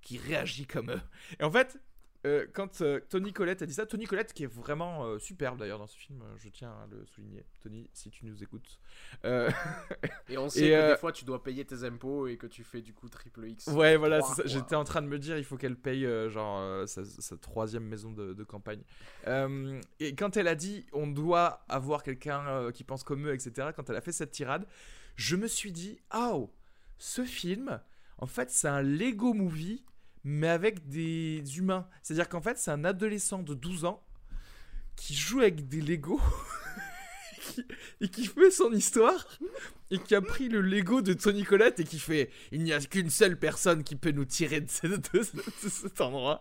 [0.00, 1.00] qui réagit comme eux.
[1.40, 1.80] Et en fait,
[2.24, 5.58] euh, quand euh, Tony Collette a dit ça, Tony Collette qui est vraiment euh, superbe
[5.58, 7.44] d'ailleurs dans ce film, je tiens à le souligner.
[7.60, 8.78] Tony, si tu nous écoutes.
[9.24, 12.80] et on sait que des fois tu dois payer tes impôts et que tu fais
[12.80, 13.66] du coup triple X.
[13.68, 17.02] Ouais, voilà, j'étais en train de me dire, il faut qu'elle paye genre sa,
[17.38, 18.82] troisième maison de, campagne.
[19.98, 23.90] et quand elle a dit, on doit avoir quelqu'un qui pense comme eux, etc., quand
[23.90, 24.66] elle a fait cette tirade,
[25.16, 26.50] je me suis dit, oh,
[26.98, 27.80] ce film,
[28.18, 29.84] en fait, c'est un Lego movie
[30.24, 31.86] mais avec des humains.
[32.02, 34.02] C'est-à-dire qu'en fait, c'est un adolescent de 12 ans
[34.96, 36.20] qui joue avec des Lego
[38.00, 39.26] et qui fait son histoire
[39.90, 42.80] et qui a pris le Lego de Tony Collette et qui fait il n'y a
[42.80, 46.40] qu'une seule personne qui peut nous tirer de, cet endroit.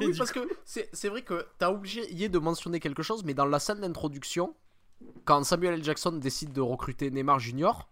[0.00, 3.58] oui, parce que c'est vrai que t'as oublié de mentionner quelque chose, mais dans la
[3.58, 4.54] scène d'introduction,
[5.24, 5.84] quand Samuel L.
[5.84, 7.88] Jackson décide de recruter Neymar Junior,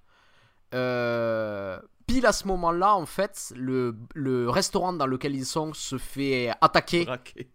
[0.74, 5.98] euh, pile à ce moment-là, en fait, le, le, restaurant dans lequel ils sont se
[5.98, 7.06] fait attaquer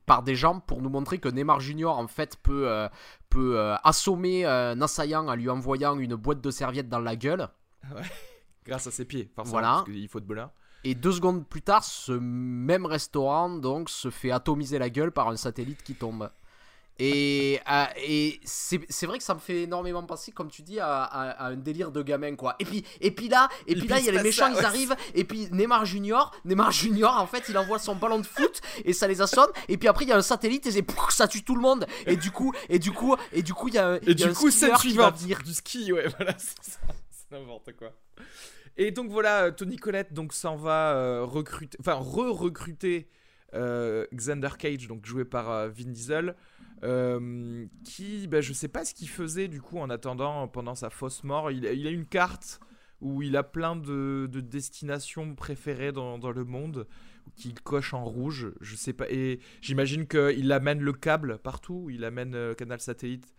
[0.05, 2.89] par des gens pour nous montrer que Neymar Junior, en fait, peut, euh,
[3.29, 7.47] peut euh, assommer un assaillant en lui envoyant une boîte de serviettes dans la gueule.
[7.93, 8.01] Ouais.
[8.65, 9.67] Grâce à ses pieds, forcément, voilà.
[9.67, 10.35] parce qu'il faut de.
[10.83, 15.29] Et deux secondes plus tard, ce même restaurant donc se fait atomiser la gueule par
[15.29, 16.29] un satellite qui tombe.
[16.99, 21.47] Et, euh, et c'est vrai que ça me fait énormément penser, comme tu dis, à,
[21.47, 22.55] un délire de gamin, quoi.
[22.59, 24.95] Et puis, et puis là, et puis là, il y a les méchants, ils arrivent.
[25.15, 28.93] Et puis Neymar Junior, Neymar Junior, en fait, il envoie son ballon de foot et
[28.93, 29.49] ça les assomme.
[29.67, 31.87] Et puis après, il y a un satellite et ça tue tout le monde.
[32.05, 34.51] Et du coup, et du coup, et du coup, il y a, et du coup,
[34.51, 37.93] c'est suivant du ski, ouais, voilà, c'est n'importe quoi.
[38.77, 43.09] Et donc voilà, euh, Tony Collette donc s'en va euh, recruter, enfin re-recruter
[43.53, 46.35] Xander Cage, donc joué par Vin Diesel.
[46.83, 50.89] Euh, qui, ben, je sais pas ce qu'il faisait du coup en attendant pendant sa
[50.89, 51.51] fausse mort.
[51.51, 52.59] Il, il a une carte
[53.01, 56.87] où il a plein de, destinations préférées dans, dans le monde
[57.35, 58.51] qu'il coche en rouge.
[58.61, 59.09] Je sais pas.
[59.09, 61.89] Et j'imagine qu'il amène le câble partout.
[61.91, 63.33] Il amène le canal satellite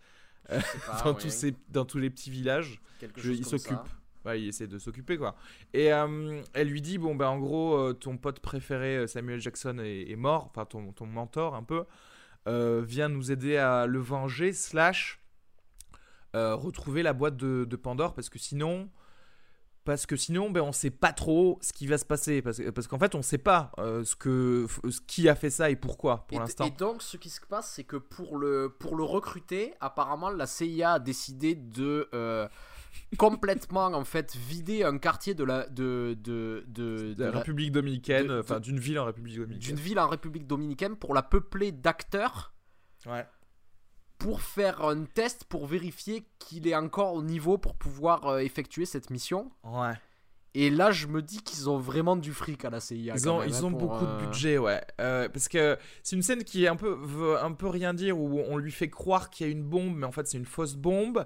[0.51, 0.59] euh,
[1.03, 2.81] dans, tous ces, dans tous les petits villages.
[3.23, 3.77] il s'occupe.
[4.25, 5.35] Ouais, il essaie de s'occuper quoi.
[5.73, 10.09] Et euh, elle lui dit bon ben en gros ton pote préféré Samuel Jackson est,
[10.09, 11.83] est mort, enfin ton, ton mentor un peu.
[12.47, 15.21] Euh, vient nous aider à le venger, slash
[16.35, 18.89] euh, retrouver la boîte de, Pandore, parce que sinon,
[19.85, 22.87] parce que sinon, ben, on sait pas trop ce qui va se passer, parce, parce
[22.87, 26.25] qu'en fait, on sait pas euh, ce que, ce qui a fait ça et pourquoi
[26.27, 26.65] pour l'instant.
[26.65, 30.45] Et donc, ce qui se passe, c'est que pour le, pour le recruter, apparemment, la
[30.45, 32.09] CIA a décidé de
[33.17, 38.59] complètement en fait vider un quartier de la de de, de, la République dominicaine, enfin
[38.59, 39.75] d'une ville en République dominicaine.
[39.75, 42.53] D'une ville en République dominicaine pour la peupler d'acteurs.
[43.05, 43.25] Ouais.
[44.17, 48.85] Pour faire un test pour vérifier qu'il est encore au niveau pour pouvoir euh, effectuer
[48.85, 49.51] cette mission.
[49.63, 49.93] Ouais.
[50.55, 53.15] Et là, je me dis qu'ils ont vraiment du fric à la CIA.
[53.15, 54.81] Ils ont, même, ils hein, ont beaucoup euh, de budget, ouais.
[55.01, 58.19] Euh, parce que c'est une scène qui est un peu, veut un peu rien dire,
[58.19, 60.45] où on lui fait croire qu'il y a une bombe, mais en fait c'est une
[60.45, 61.25] fausse bombe.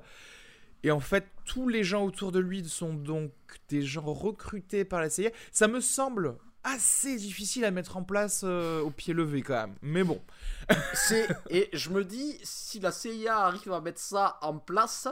[0.84, 3.32] Et en fait, tous les gens autour de lui sont donc
[3.70, 5.32] des gens recrutés par la CIA.
[5.52, 9.76] Ça me semble assez difficile à mettre en place euh, au pied levé quand même.
[9.82, 10.22] Mais bon.
[10.94, 15.08] C'est et je me dis si la CIA arrive à mettre ça en place,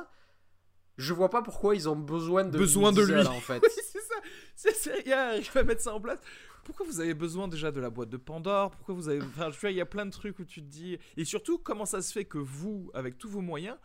[0.97, 3.25] je vois pas pourquoi ils ont besoin de Besoin de lui.
[3.25, 3.59] en fait.
[3.63, 4.15] Oui, c'est ça.
[4.55, 6.19] C'est sérieux, il va mettre ça en place.
[6.63, 8.71] Pourquoi vous avez besoin déjà de la boîte de Pandore?
[8.71, 9.21] Pourquoi vous avez.
[9.21, 10.97] Enfin, vois, il y a plein de trucs où tu te dis.
[11.15, 13.77] Et surtout, comment ça se fait que vous, avec tous vos moyens,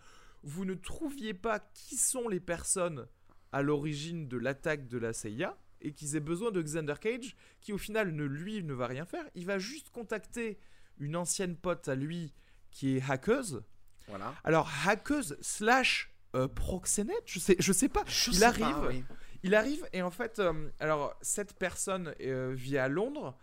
[0.42, 3.06] vous ne trouviez pas qui sont les personnes
[3.52, 7.72] à l'origine de l'attaque de la CIA et qu'ils aient besoin de Xander Cage, qui
[7.72, 9.24] au final, ne, lui, ne va rien faire.
[9.34, 10.58] Il va juste contacter
[10.98, 12.34] une ancienne pote à lui
[12.70, 13.62] qui est hackeuse.
[14.08, 14.34] Voilà.
[14.44, 18.04] Alors, hackeuse slash euh, proxénète, je sais, je sais pas.
[18.06, 18.64] Je il sais arrive.
[18.64, 19.04] pas, oui.
[19.42, 23.36] Il arrive et en fait, euh, alors cette personne euh, vit à Londres.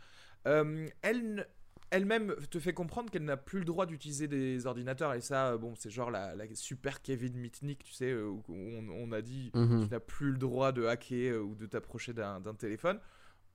[1.01, 1.45] Elle,
[1.89, 5.57] elle-même te fait comprendre qu'elle n'a plus le droit d'utiliser des ordinateurs et ça, euh,
[5.57, 9.21] bon, c'est genre la, la super Kevin Mitnick, tu sais, euh, où on, on a
[9.21, 9.85] dit Mhm.
[9.85, 12.99] tu n'as plus le droit de hacker euh, ou de t'approcher d'un, téléphone.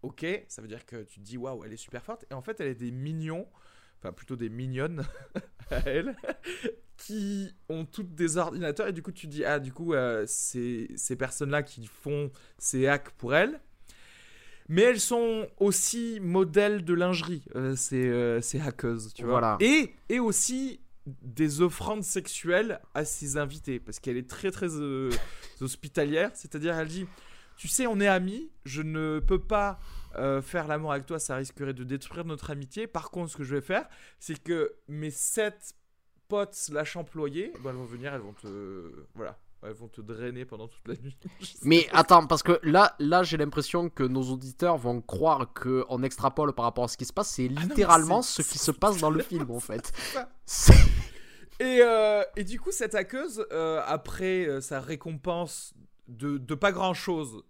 [0.02, 2.42] Ok, ça veut dire que tu te dis waouh, elle est super forte et en
[2.42, 3.46] fait, elle est des mignons,
[3.98, 5.04] enfin plutôt des mignonnes
[5.70, 6.16] à elle,
[6.96, 10.24] qui ont toutes des ordinateurs et du coup tu te dis ah du coup euh,
[10.26, 13.60] c'est ces personnes-là qui font ces hacks pour elle.
[14.72, 19.32] Mais elles sont aussi modèles de lingerie, euh, ces, euh, ces hackeuses, tu vois.
[19.32, 19.56] Voilà.
[19.60, 25.10] Et, et aussi des offrandes sexuelles à ses invités, parce qu'elle est très très euh,
[25.60, 27.06] hospitalière, c'est-à-dire elle dit,
[27.58, 29.78] tu sais, on est amis, je ne peux pas
[30.16, 32.86] euh, faire l'amour avec toi, ça risquerait de détruire notre amitié.
[32.86, 33.86] Par contre, ce que je vais faire,
[34.20, 35.74] c'est que mes sept
[36.28, 40.44] potes slash employés, bah, elles vont venir, elles vont te, voilà, elles vont te drainer
[40.44, 41.16] pendant toute la nuit.
[41.62, 46.52] Mais attends, parce que là, là j'ai l'impression que nos auditeurs vont croire qu'on extrapole
[46.52, 47.30] par rapport à ce qui se passe.
[47.30, 49.92] C'est Ah non, littéralement ce qui se passe dans le film, en fait.
[51.60, 55.74] Et, euh, et du coup, cette hackeuse, euh, après euh, sa récompense
[56.08, 57.44] de, de pas grand chose,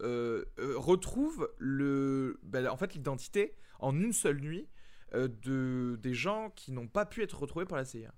[0.77, 4.68] retrouve le, ben, en fait l'identité en une seule nuit
[5.14, 8.12] de, des gens qui n'ont pas pu être retrouvés par la CIA.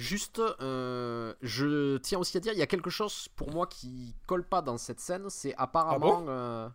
[0.00, 4.14] Juste, euh, je tiens aussi à dire, il y a quelque chose pour moi qui
[4.26, 5.26] colle pas dans cette scène.
[5.28, 6.68] C'est apparemment, euh,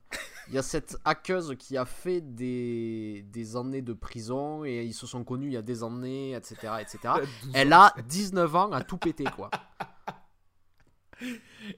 [0.48, 4.94] il y a cette hackeuse qui a fait des, des années de prison et ils
[4.94, 6.74] se sont connus il y a des années, etc.
[6.82, 7.00] etc.
[7.16, 7.82] Elle a 12 Elle ans.
[7.82, 9.50] a 19 ans à tout péter, quoi.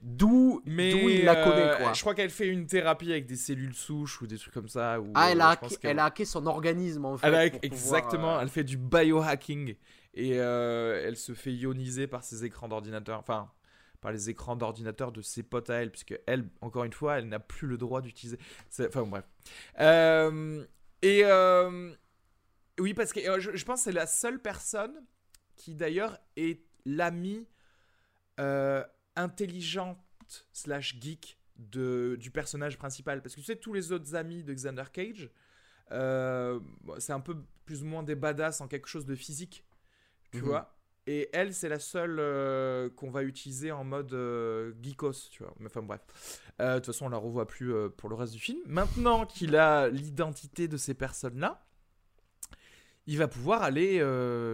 [0.01, 1.93] D'où il la euh, connaît, quoi.
[1.93, 4.97] Je crois qu'elle fait une thérapie avec des cellules souches ou des trucs comme ça.
[5.13, 7.27] Ah, elle a, hacké, qu'elle- elle a hacké son organisme, en fait.
[7.27, 9.75] Elle a- pour pouvoir, exactement, elle fait du biohacking
[10.17, 13.51] et euh, elle se fait ioniser par ses écrans d'ordinateur, enfin
[14.01, 17.30] par les écrans d'ordinateur de ses potes à elle, puisque elle, encore une fois, elle
[17.30, 18.39] n'a plus le droit d'utiliser.
[18.80, 19.25] Enfin bref.
[19.80, 20.65] Euh,
[21.03, 21.93] et euh,
[22.80, 25.06] oui, parce que je, pense que c'est la seule personne
[25.56, 27.47] qui d'ailleurs est l'amie
[29.15, 29.99] intelligente
[30.51, 33.21] slash geek de, du personnage principal.
[33.21, 35.30] Parce que tu sais, tous les autres amis de Xander Cage,
[35.91, 39.63] c'est un peu plus ou moins des badass en quelque chose de physique,
[40.31, 40.43] tu Mhm.
[40.45, 40.73] vois?
[41.09, 45.53] Et elle, c'est la seule euh, qu'on va utiliser en mode euh, geekos, tu vois.
[45.59, 46.01] Mais enfin bref.
[46.59, 48.59] Euh, De toute façon, on la revoit plus pour le reste du film.
[48.65, 51.63] Maintenant qu'il a l'identité de ces personnes-là,
[53.05, 53.99] il va pouvoir aller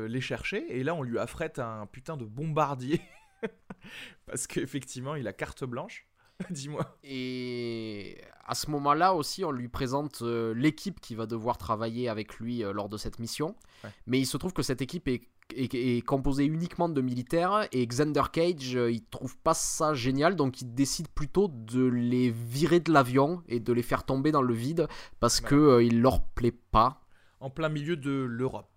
[0.07, 0.77] les chercher.
[0.77, 3.01] Et là, on lui affrète un putain de bombardier.
[4.27, 6.07] Parce qu'effectivement, il a carte blanche.
[6.51, 6.97] Dis-moi.
[7.03, 12.59] Et à ce moment-là aussi, on lui présente l'équipe qui va devoir travailler avec lui
[12.59, 13.55] lors de cette mission.
[13.83, 13.89] Ouais.
[14.05, 17.85] Mais il se trouve que cette équipe est, est- est composée uniquement de militaires et
[17.85, 22.79] Xander Cage, euh, il trouve pas ça génial, donc il décide plutôt de les virer
[22.79, 24.87] de l'avion et de les faire tomber dans le vide
[25.19, 25.47] parce Ouais.
[25.49, 27.01] que euh, il leur plaît pas.
[27.39, 28.69] En plein milieu de l'Europe.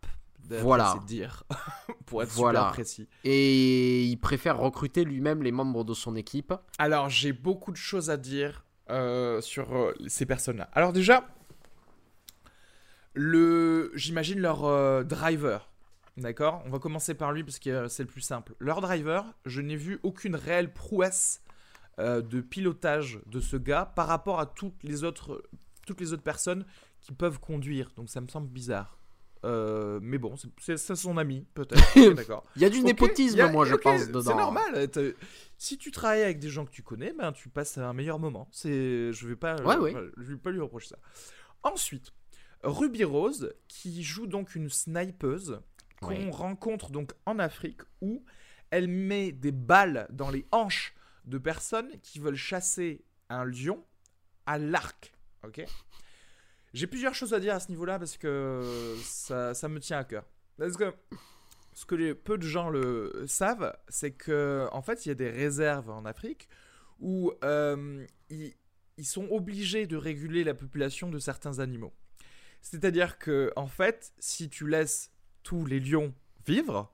[0.48, 0.94] Voilà.
[1.00, 1.42] ses dires.
[2.06, 2.60] pour être Voilà.
[2.60, 3.08] super précis.
[3.24, 6.54] Et il préfère recruter lui-même les membres de son équipe.
[6.78, 10.68] Alors, j'ai beaucoup de choses à dire euh, sur euh, ces personnes-là.
[10.72, 11.26] Alors déjà,
[13.14, 15.68] le, j'imagine leur driver.
[16.16, 16.62] D'accord?
[16.64, 18.54] On va commencer par lui parce que euh, c'est le plus simple.
[18.58, 21.42] Leur driver, je n'ai vu aucune réelle prouesse
[21.98, 25.42] euh, de pilotage de ce gars par rapport à toutes les autres,
[25.86, 26.64] toutes les autres personnes
[27.00, 27.90] qui peuvent conduire.
[27.96, 28.98] Donc ça me semble bizarre.
[29.44, 31.76] Euh, mais bon, c'est- son ami, peut-être.
[32.16, 32.44] D'accord.
[32.56, 34.20] Il y a du népotisme, a- moi, je pense, dedans.
[34.22, 34.90] C'est normal.
[34.90, 35.02] t'as-
[35.58, 38.48] Si tu travailles avec des gens que tu connais, ben, tu passes un meilleur moment.
[38.64, 39.94] Je vais pas, Ouais, ouais.
[40.16, 40.98] je vais pas lui reprocher ça.
[41.62, 42.12] Ensuite,
[42.64, 45.60] Ruby Rose, qui joue donc une snipeuse
[46.00, 46.30] qu'on Ouais.
[46.30, 48.24] rencontre donc en Afrique, où
[48.70, 53.84] elle met des balles dans les hanches de personnes qui veulent chasser un lion
[54.46, 55.12] à l'arc.
[55.44, 55.64] Ok?
[56.74, 60.04] J'ai plusieurs choses à dire à ce niveau-là parce que ça, ça me tient à
[60.04, 60.24] cœur.
[60.58, 60.92] Parce que
[61.72, 65.14] ce que les, peu de gens le savent, c'est que en fait, il y a
[65.14, 66.48] des réserves en Afrique
[67.00, 68.54] où euh, ils,
[68.98, 71.94] ils sont obligés de réguler la population de certains animaux.
[72.62, 75.12] C'est-à-dire que, en fait, si tu laisses
[75.46, 76.12] tous les lions
[76.44, 76.92] vivre,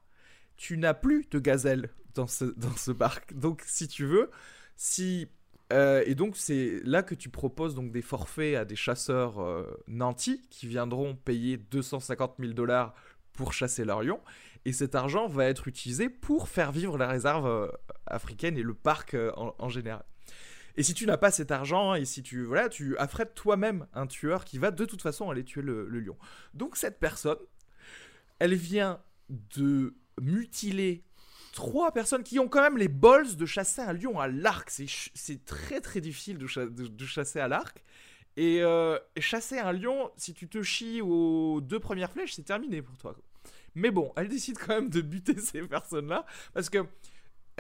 [0.56, 3.32] tu n'as plus de gazelles dans ce, dans ce parc.
[3.32, 4.30] Donc, si tu veux,
[4.76, 5.28] si
[5.72, 9.64] euh, et donc c'est là que tu proposes donc des forfaits à des chasseurs euh,
[9.86, 12.94] nantis qui viendront payer 250 000 dollars
[13.32, 14.20] pour chasser leurs lions.
[14.66, 17.68] Et cet argent va être utilisé pour faire vivre la réserve euh,
[18.06, 20.04] africaine et le parc en, général.
[20.76, 24.06] Et si tu n'as pas cet argent et si tu voilà, tu affrètes toi-même un
[24.06, 26.18] tueur qui va de toute façon aller tuer le lion.
[26.52, 27.38] Donc cette personne,
[28.42, 29.00] elle vient
[29.31, 31.05] de mutiler
[31.52, 34.68] trois personnes qui ont quand même les balls de chasser un lion à l'arc.
[34.68, 37.85] C'est très très difficile de, cha de, de chasser à l'arc.
[38.37, 42.42] Et, euh, et, chasser un lion, si tu te chies aux deux premières flèches, c'est
[42.42, 43.14] terminé pour toi.
[43.76, 46.78] Mais bon, elle décide quand même de buter ces personnes-là parce que,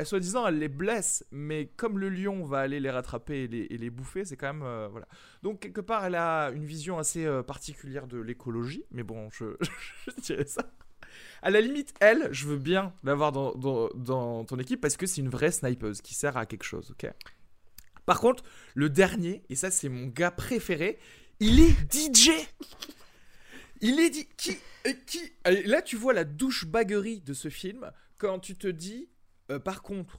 [0.02, 3.66] elle, soi-disant, elle les blesse, mais comme le lion va aller les rattraper et les,
[3.70, 5.06] et les bouffer, c'est quand même euh, voilà.
[5.42, 9.56] Donc quelque part, elle a une vision assez euh, particulière de l'écologie, mais bon, je,
[10.06, 10.70] je dirais ça.
[11.40, 15.06] À la limite, elle, je veux bien l'avoir dans, dans, dans, ton équipe parce que
[15.06, 17.10] c'est une vraie snipeuse qui sert à quelque chose, ok?
[18.04, 18.42] Par contre,
[18.74, 20.98] le dernier, et ça c'est mon gars préféré,
[21.38, 22.30] il est DJ
[23.80, 24.56] Il est dit qui,
[25.06, 29.08] qui Là, tu vois la douche baguerie de ce film quand tu te dis,
[29.52, 30.18] euh, par contre,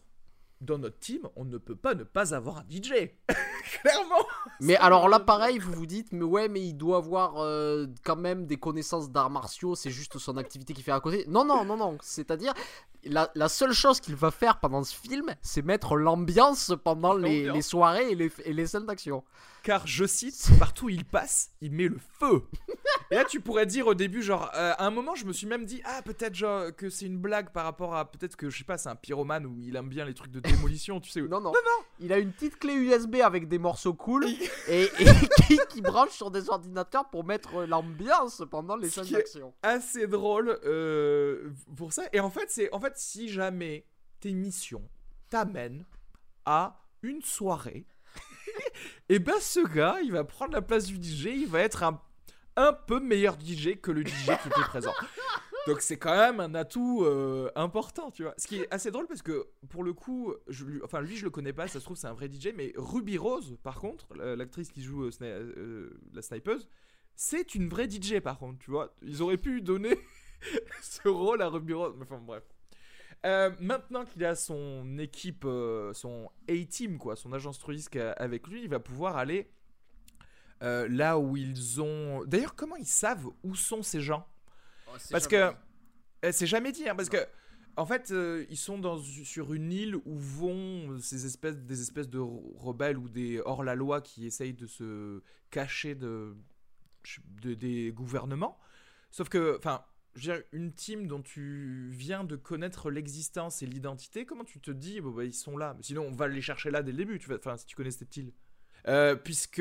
[0.61, 2.93] dans notre team, on ne peut pas ne pas avoir un DJ.
[3.81, 4.25] Clairement.
[4.61, 8.15] Mais alors là, pareil, vous vous dites, mais ouais, mais il doit avoir euh, quand
[8.15, 11.25] même des connaissances d'arts martiaux, c'est juste son activité qu'il fait à côté.
[11.27, 11.97] Non, non, non, non.
[12.01, 12.53] C'est-à-dire,
[13.05, 17.51] la, la, seule chose qu'il va faire pendant ce film, c'est mettre l'ambiance pendant les,
[17.51, 19.23] les, soirées et les, et les scènes d'action.
[19.63, 22.43] Car, je cite, partout où il passe, il met le feu.
[23.11, 25.47] et là, tu pourrais dire au début, genre, euh, à un moment, je me suis
[25.47, 28.57] même dit, ah, peut-être genre que c'est une blague par rapport à, peut-être que, je
[28.57, 31.21] sais pas, c'est un pyromane où il aime bien les trucs de démolition, tu sais.
[31.21, 31.85] Non, non, non, non.
[32.01, 34.25] Il a une petite clé USB avec des morceaux cool
[34.67, 35.05] et, et
[35.47, 39.53] qui, qui, branche sur des ordinateurs pour mettre l'ambiance pendant les scènes d'action.
[39.63, 42.03] Assez drôle euh, pour ça.
[42.11, 43.85] Et en fait, c'est en fait si jamais
[44.19, 44.87] tes missions
[45.29, 45.85] t'amènent
[46.45, 47.85] à une soirée,
[49.09, 52.01] et ben ce gars, il va prendre la place du DJ, il va être un,
[52.55, 54.93] un peu meilleur DJ que le DJ qui était présent.
[55.67, 58.33] Donc c'est quand même un atout euh, important, tu vois.
[58.37, 60.33] Ce qui est assez drôle parce que pour le coup,
[60.83, 63.17] enfin lui je le connais pas, ça se trouve c'est un vrai DJ, mais Ruby
[63.17, 66.67] Rose par contre, l'actrice qui joue euh, euh, la snipeuse,
[67.15, 68.93] c'est une vraie DJ par contre, tu vois.
[69.03, 69.97] Ils auraient pu donner
[70.81, 72.43] ce rôle à Ruby Rose, enfin bref.
[73.25, 78.63] Euh, maintenant qu'il a son équipe, euh, son A-team, quoi, son agence touriste avec lui,
[78.63, 79.49] il va pouvoir aller
[80.61, 82.25] euh, là où ils ont.
[82.25, 84.27] D'ailleurs, comment ils savent où sont ces gens?
[84.87, 85.53] Oh, Parce que
[86.31, 87.25] c'est jamais dit, hein, parce que
[87.75, 88.13] en fait,
[88.49, 93.07] ils sont dans, sur une île où vont ces espèces, des espèces de rebelles ou
[93.07, 96.35] des hors-la-loi qui essayent de se cacher de,
[97.41, 98.59] de des gouvernements.
[99.11, 99.83] Sauf que, enfin,
[100.15, 104.59] je veux dire, une team dont tu viens de connaître l'existence et l'identité, comment tu
[104.59, 105.75] te dis, bon, bah, ils sont là?
[105.81, 108.15] Sinon, on va les chercher là dès le début, tu enfin, si tu connais cette
[108.17, 108.31] île.
[108.87, 109.59] Euh, puisque,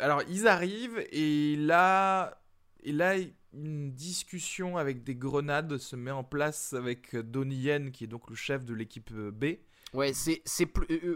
[0.00, 2.42] alors, ils arrivent et là,
[2.82, 3.14] et là,
[3.52, 8.28] une discussion avec des grenades se met en place avec Donnie Yen, qui est donc
[8.30, 9.58] le chef de l'équipe euh, B.
[9.92, 10.42] Ouais, c'est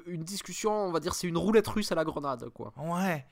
[0.07, 2.73] une discussion, on va dire, c'est une roulette russe à la grenade, quoi.
[2.77, 3.27] Ouais.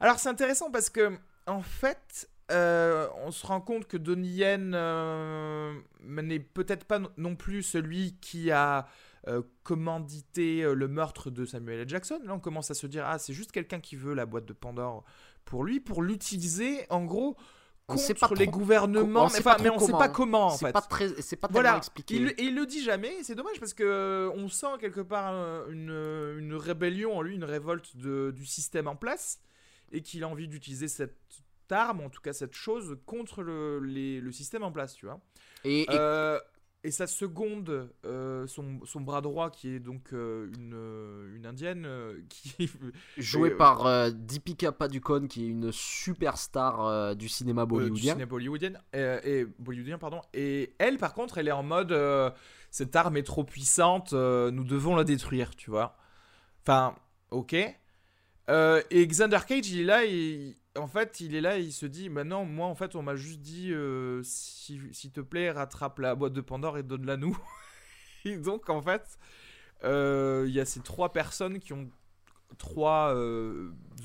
[0.00, 4.72] Alors, c'est intéressant parce que, en fait, euh, on se rend compte que Donnie Yen
[4.74, 8.86] euh, n'est peut-être pas non plus celui qui a
[9.26, 11.88] euh, commandité le meurtre de Samuel L.
[11.88, 12.20] Jackson.
[12.24, 14.52] Là, on commence à se dire ah, c'est juste quelqu'un qui veut la boîte de
[14.54, 15.04] Pandore
[15.44, 17.36] pour lui, pour l'utiliser en gros
[17.86, 19.38] contre pas les trop, gouvernements, on mais,
[19.70, 19.78] on comment.
[19.78, 20.72] sait pas comment en C'est fait.
[20.72, 21.78] pas très, c'est pas Voilà.
[21.78, 22.16] expliqué.
[22.16, 25.32] Il, et il le dit jamais, c'est dommage parce que on sent quelque part
[25.70, 25.88] une,
[26.38, 29.40] une rébellion en lui, une révolte de, du système en place,
[29.90, 31.16] et qu'il a envie d'utiliser cette
[31.72, 35.20] arme, en tout cas cette chose, contre le, les- le système en place, tu vois.
[35.64, 36.38] Et, et- Euh,
[36.84, 41.44] et sa seconde, euh, son, son bras droit, qui est donc euh, une, euh, une
[41.44, 42.70] indienne, euh, qui.
[43.16, 48.12] joué euh, par Deepika Padukone, qui est une superstar du cinéma euh, du bollywoodien.
[48.12, 50.20] cinéma bollywoodien, et bollywoodien, pardon.
[50.32, 51.92] Et elle, par contre, elle est en mode
[52.70, 55.96] cette arme est trop puissante, nous devons la détruire, tu vois.
[56.62, 56.94] Enfin,
[57.32, 57.54] ok.
[57.54, 61.86] Et Xander Cage, il est là, et en fait, il est là, et il se
[61.86, 65.50] dit, bah non, moi, en fait, on m'a juste dit, euh, si- s'il te plaît,
[65.50, 67.36] rattrape la boîte de Pandore et donne-la nous.
[68.24, 69.18] et donc, en fait,
[69.84, 71.88] euh, il y a ces trois personnes qui ont
[72.58, 73.14] trois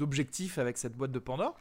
[0.01, 1.55] objectifs avec cette boîte de Pandore.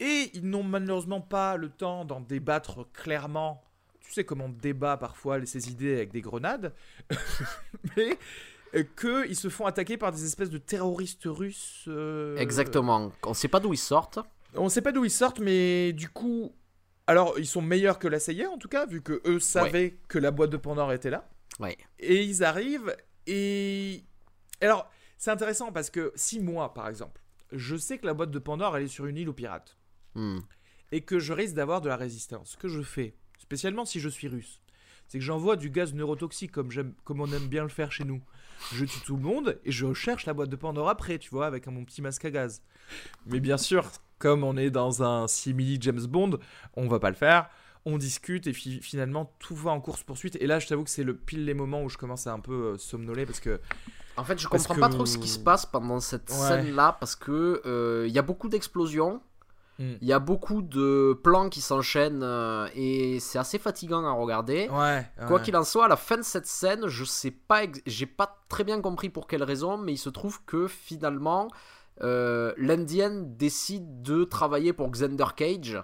[0.00, 3.62] Et ils n'ont malheureusement pas le temps d'en débattre clairement.
[4.00, 6.74] Tu sais comment on débat parfois ces idées avec des grenades.
[7.96, 8.18] Mais
[8.96, 11.88] qu'ils se font attaquer par des espèces de terroristes russes.
[12.36, 13.12] Exactement.
[13.24, 14.18] On ne sait pas d'où ils sortent.
[14.54, 16.52] On ne sait pas d'où ils sortent, mais du coup,
[17.10, 20.16] alors, ils sont meilleurs que la CIA en tout cas, vu que eux savaient que
[20.16, 21.28] la boîte de Pandore était là.
[21.58, 21.76] Ouais.
[21.98, 22.96] Et ils arrivent
[23.26, 24.04] et
[24.60, 28.38] alors c'est intéressant parce que si moi, par exemple, je sais que la boîte de
[28.38, 29.76] Pandore elle est sur une île aux pirates
[30.14, 30.38] hmm.
[30.92, 34.08] et que je risque d'avoir de la résistance, ce que je fais, spécialement si je
[34.08, 34.60] suis russe,
[35.08, 36.70] c'est que j'envoie du gaz neurotoxique comme,
[37.02, 38.22] comme on aime bien le faire chez nous.
[38.72, 41.46] Je tue tout le monde et je recherche la boîte de Pandore après, tu vois,
[41.46, 42.62] avec mon petit masque à gaz.
[43.26, 46.38] Mais bien sûr, comme on est dans un simili James Bond,
[46.74, 47.50] on va pas le faire.
[47.86, 50.36] On discute et finalement tout va en course poursuite.
[50.40, 52.40] Et là, je t'avoue que c'est le pile les moments où je commence à un
[52.40, 53.58] peu euh, somnoler parce que.
[54.16, 57.62] En fait, je comprends pas trop ce qui se passe pendant cette scène-là parce que
[57.64, 59.22] euh, il y a beaucoup d'explosions.
[59.80, 59.94] Hmm.
[60.02, 64.68] Il y a beaucoup de plans qui s'enchaînent euh, et c'est assez fatigant à regarder.
[65.26, 68.44] Quoi qu'il en soit, à la fin de cette scène, je sais pas, j'ai pas
[68.50, 71.48] très bien compris pour quelle raison, mais il se trouve que finalement,
[72.02, 75.82] euh, l'Indienne décide de travailler pour Xander Cage.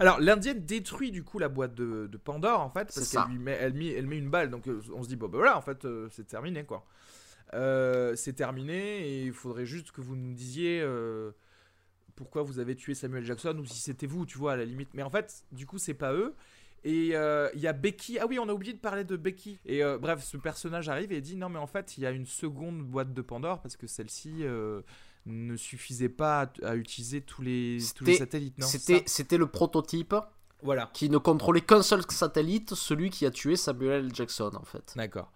[0.00, 3.72] Alors l'Indienne détruit du coup la boîte de, Pandore en fait parce qu'elle met, elle
[3.74, 5.86] met, elle met une balle donc euh, on se dit bon ben voilà en fait
[5.86, 6.84] euh, c'est terminé quoi.
[7.52, 10.84] c'est terminé et il faudrait juste que vous nous disiez
[12.16, 14.88] pourquoi vous avez tué Samuel Jackson ou si c'était vous tu vois à la limite
[14.94, 16.34] mais en fait du coup c'est pas eux
[16.84, 18.20] et il y a Becky.
[18.20, 19.58] Ah oui, on a oublié de parler de Becky.
[19.64, 22.26] Et bref, ce personnage arrive et dit non, mais en fait, il y a une
[22.26, 24.44] seconde boîte de Pandore parce que celle-ci,
[25.26, 30.14] ne suffisait pas à, utiliser tous les, tous les satellites, C'était, le prototype
[30.62, 30.90] voilà.
[30.94, 34.94] qui ne contrôlait qu'un seul satellite, celui qui a tué Samuel Jackson, en fait.
[34.96, 35.32] D'accord.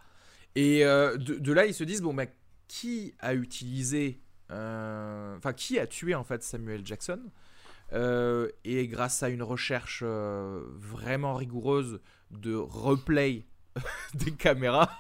[0.54, 2.32] Et euh, de, là, ils se disent, bon, mais
[2.68, 4.20] qui a utilisé...
[4.50, 7.20] Euh, enfin, qui a tué, en fait, Samuel Jackson
[7.92, 13.46] euh, Et grâce à une recherche vraiment rigoureuse de replay
[14.14, 14.90] des caméras,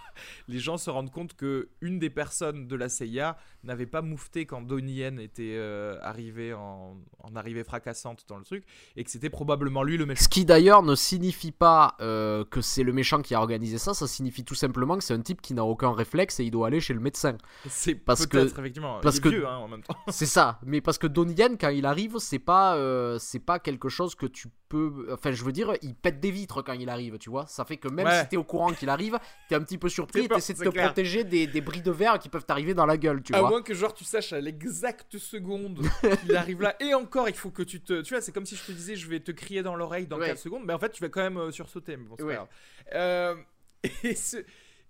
[0.48, 4.46] les gens se rendent compte que une des personnes de la CIA n'avait pas moufté
[4.46, 6.96] quand Donnie Yen était euh, arrivé en,
[7.34, 8.64] arrivée fracassante dans le truc
[8.96, 10.22] et que c'était probablement lui le méchant.
[10.22, 13.94] Ce qui d'ailleurs ne signifie pas euh, que c'est le méchant qui a organisé ça,
[13.94, 16.66] ça signifie tout simplement que c'est un type qui n'a aucun réflexe et il doit
[16.66, 17.36] aller chez le médecin.
[17.68, 19.96] C'est parce que effectivement parce il est vieux hein, en même temps.
[20.08, 23.58] C'est ça, mais parce que Donnie Yen quand il arrive, c'est pas euh, c'est pas
[23.58, 26.88] quelque chose que tu peux enfin je veux dire, il pète des vitres quand il
[26.88, 27.46] arrive, tu vois.
[27.46, 30.24] Ça fait que même si t'es au courant qu'il arrive, t'es un petit peu surpris
[30.24, 32.96] et t'essaies de te protéger des, des bris de verre qui peuvent t'arriver dans la
[32.96, 35.80] gueule, tu vois moins que genre tu saches à l'exacte seconde
[36.20, 36.76] qu'il arrive là.
[36.80, 38.00] Et encore, il faut que tu te.
[38.02, 40.18] Tu vois, c'est comme si je te disais, je vais te crier dans l'oreille dans
[40.18, 40.64] 4 secondes.
[40.64, 41.96] Mais en fait, tu vas quand même euh, sursauter.
[41.96, 42.48] Mais bon, c'est pas grave.
[42.94, 43.36] Euh,
[44.04, 44.14] et,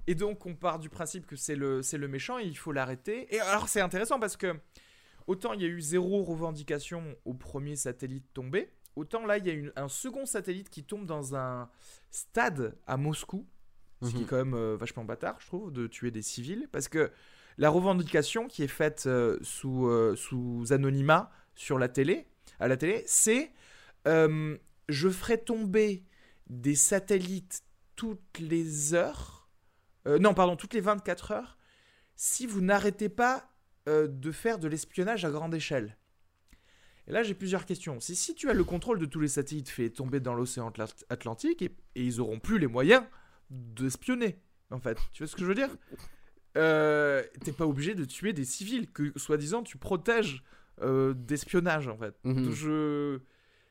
[0.07, 3.35] et, donc, on part du principe que c'est le, le méchant et il faut l'arrêter.
[3.35, 4.55] Et alors, c'est intéressant parce que
[5.27, 9.51] autant il y a eu zéro revendication au premier satellite tombé, autant là, il y
[9.51, 11.69] a une, un second satellite qui tombe dans un
[12.11, 13.47] stade à Moscou.
[14.03, 14.27] Ce qui est mhm.
[14.27, 16.69] quand même euh, vachement bâtard, je trouve, de tuer des civils.
[16.73, 17.11] Parce que
[17.59, 22.27] la revendication qui est faite euh, sous, euh, sous anonymat sur la télé,
[22.59, 23.53] à la télé, c'est
[24.07, 26.05] je ferai tomber
[26.49, 27.63] des satellites
[27.97, 29.49] toutes les heures,
[30.07, 31.59] non pardon, toutes les 24 heures,
[32.17, 33.51] si vous n'arrêtez pas
[33.87, 35.99] de faire de l'espionnage à grande échelle.
[37.07, 38.01] Et là, j'ai plusieurs questions.
[38.01, 40.73] Si, si tu as le contrôle de tous les satellites fait tomber dans l'océan
[41.11, 43.05] Atlantique, et, et, ils auront plus les moyens
[43.51, 44.39] d'espionner,
[44.71, 44.99] en fait.
[45.13, 45.71] Tu vois ce que je veux dire?
[46.57, 50.43] Euh, t'es pas obligé de tuer des civils que soi-disant tu protèges
[50.83, 52.15] euh, d'espionnage en fait.
[52.25, 52.51] Mhm.
[52.51, 53.19] Je...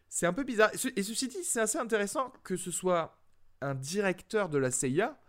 [0.07, 0.71] C'est un peu bizarre.
[0.95, 3.19] Et ceci dit, c'est assez intéressant que ce soit
[3.61, 5.19] un directeur de la CIA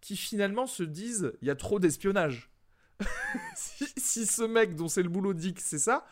[0.00, 2.50] qui finalement se dise il y a trop d'espionnage.
[3.54, 6.06] si, ce mec dont c'est le boulot dit que c'est ça,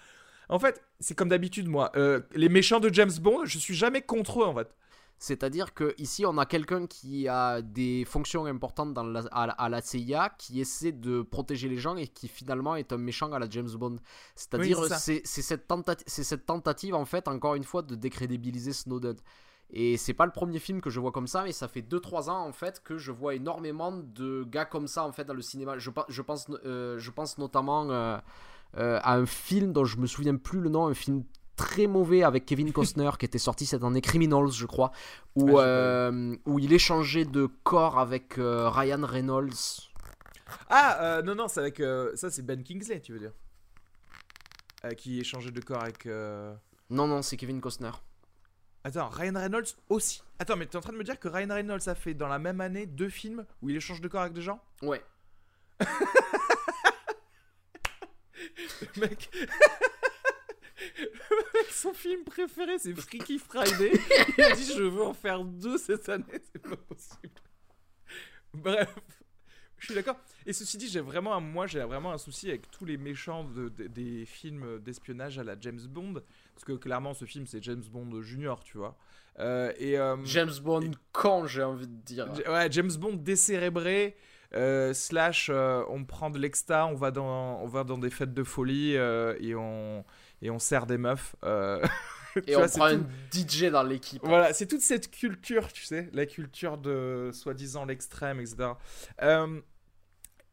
[0.49, 1.91] en fait, c'est comme d'habitude moi.
[1.97, 4.69] Euh, les méchants de James Bond, je suis jamais contre eux en fait.
[5.19, 10.35] C'est-à-dire que ici on a quelqu'un qui a des fonctions importantes dans à, la CIA,
[10.39, 13.71] qui essaie de protéger les gens et qui finalement est un méchant à la James
[13.71, 13.97] Bond.
[14.35, 15.67] C'est-à-dire c'est cette,
[16.07, 19.17] cette, tentative en fait encore une fois de décrédibiliser Snowden.
[19.71, 22.31] Et c'est pas le premier film que je vois comme ça, mais ça fait 2-3
[22.31, 25.43] ans en fait que je vois énormément de gars comme ça en fait dans le
[25.43, 25.79] cinéma.
[25.79, 28.17] Je, je pense, euh, je pense notamment euh,
[28.77, 31.25] euh, à un film dont je me souviens plus le nom, un film
[31.57, 34.93] très mauvais avec Kevin Costner qui était sorti cette année, Criminals, je crois,
[35.35, 39.89] où, euh, où il échangeait de corps avec euh, Ryan Reynolds.
[40.69, 41.83] Ah, euh, non, non, c'est avec.
[42.15, 43.33] ça, c'est Ben Kingsley, tu veux dire
[44.97, 46.07] Qui échangeait de corps avec.
[46.89, 47.91] Non, non, c'est Kevin Costner.
[48.85, 51.89] Attends, Ryan Reynolds aussi Attends, mais t'es en train de me dire que Ryan Reynolds
[51.89, 54.43] a fait dans la même année deux films où il échange de corps avec des
[54.43, 54.61] gens?
[54.81, 55.03] Ouais.
[58.97, 59.29] Mec.
[61.71, 63.93] Son film préféré, c'est Freaky Friday.
[64.39, 67.35] Il a dit Je veux en faire deux cette année, c'est pas possible.
[68.55, 68.95] Bref,
[69.79, 70.17] je suis d'accord.
[70.47, 73.45] Et ceci dit, j'ai vraiment, un, moi, j'ai vraiment un souci avec tous les méchants
[73.45, 76.15] de, de- des films d'espionnage à la James Bond,
[76.55, 78.97] parce que clairement, ce film, c'est James Bond Junior, tu vois.
[79.39, 82.27] Euh, et euh, James Bond quand j'ai envie de dire.
[82.49, 84.17] Ouais, James Bond décérébré.
[84.55, 88.45] euh, slash, on prend de l'exta, on va dans, on va dans des fêtes de
[88.45, 90.05] folie et on
[90.43, 91.37] et on sert des meufs.
[91.45, 91.85] euh,
[92.47, 94.21] Et vois, on prend tout- un DJ dans l'équipe.
[94.23, 98.73] voilà, c'est toute cette culture, tu sais, la culture de soi-disant l'extrême, etc.
[99.23, 99.59] Euh,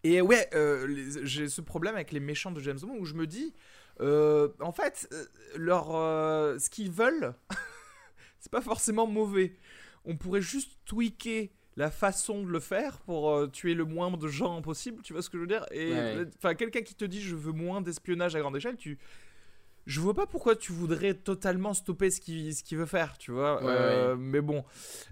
[0.06, 3.16] et ouais, euh, les- j'ai ce problème avec les méchants de James Bond où je
[3.16, 3.54] me dis,
[4.00, 5.10] euh, en fait,
[5.58, 7.34] leur, ce qu'ils veulent,
[8.40, 9.54] c'est pas forcément mauvais.
[10.06, 14.28] On pourrait juste tweaker la façon de le faire pour euh, tuer le moins de
[14.28, 15.66] gens possible, tu vois ce que je veux dire?
[15.72, 16.26] Et Ouais.
[16.38, 19.00] enfin, quelqu'un qui te dit je veux moins d'espionnage à grande échelle, tu
[19.86, 23.32] je vois pas pourquoi tu voudrais totalement stopper ce qu'il ce qu'il veut faire, tu
[23.32, 23.62] vois.
[23.64, 24.64] Ouais, Euh, Mais bon,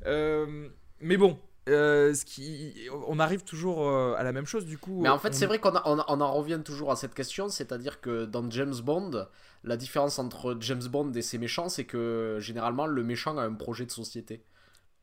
[0.05, 0.69] Euh,
[0.99, 2.75] mais bon, euh, ce qui,
[3.07, 5.01] on arrive toujours à la même chose du coup.
[5.01, 7.13] Mais en fait, on- c'est vrai qu'on a- on, on en revient toujours à cette
[7.13, 9.27] question, c'est-à-dire que dans James Bond,
[9.63, 13.53] la différence entre James Bond et ses méchants, c'est que généralement le méchant a un
[13.53, 14.43] projet de société.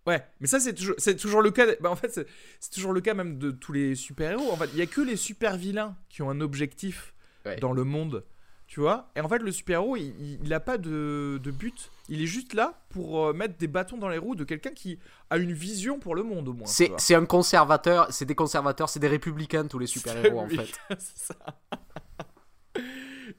[0.06, 1.66] Ouais, mais ça c'est toujours, c'est toujours le cas.
[1.80, 2.26] Bah, en fait, c'est
[2.60, 4.50] c'est toujours le cas même de tous les super héros.
[4.50, 7.14] En fait, il y a que les super vilains qui ont un objectif
[7.44, 7.56] Ouais.
[7.60, 8.24] dans le monde,
[8.68, 9.10] tu vois.
[9.16, 11.90] Et en fait, le super héros, il, il, il a pas de, de but.
[12.10, 14.98] Il est juste là pour euh, mettre des bâtons dans les roues de quelqu'un qui
[15.30, 16.66] a une vision pour le monde au moins.
[16.66, 20.78] C'est un conservateur, c'est des conservateurs, c'est des républicains tous les super-héros en fait.
[20.98, 21.34] c'est ça.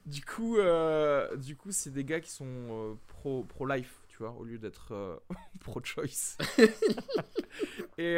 [0.04, 4.18] du coup, euh, du coup, c'est des gars qui sont euh, pro pro life, tu
[4.18, 5.16] vois, au lieu d'être euh,
[5.60, 6.38] pro choice.
[7.98, 8.16] et,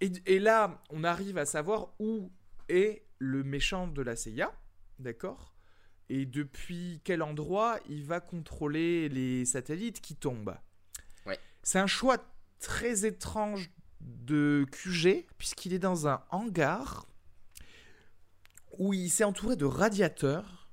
[0.00, 2.32] et et là, on arrive à savoir où
[2.68, 4.52] est le méchant de la CIA,
[4.98, 5.53] d'accord?
[6.10, 10.54] Et depuis quel endroit il va contrôler les satellites qui tombent?
[11.26, 11.38] Ouais.
[11.62, 12.18] C'est un choix
[12.60, 17.06] très étrange de QG puisqu'il est dans un hangar
[18.78, 20.68] où il s'est entouré de radiateurs.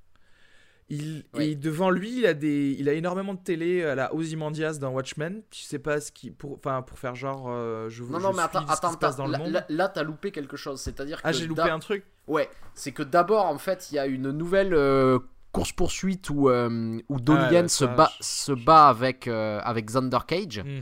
[0.89, 1.43] Il, Oui.
[1.51, 4.91] Et devant lui, il a, des, il a énormément de télé à la Ozymandias dans
[4.91, 5.41] Watchmen.
[5.49, 6.31] Tu sais pas ce qui.
[6.31, 7.45] Pour, enfin, pour faire genre.
[7.49, 9.51] euh, je, Non, je non, mais attends, attends, dans le là, monde.
[9.51, 11.27] là- là, t'as loupé quelque chose, c'est-à-dire que.
[11.27, 14.31] ah, j'ai loupé un truc Ouais, c'est que d'abord, en fait, il y a une
[14.31, 15.19] nouvelle euh,
[15.51, 20.19] course-poursuite où, euh, où Donnie Ah, Yen se bat, se bat avec, euh, avec Xander
[20.27, 20.59] Cage.
[20.59, 20.81] Hmm.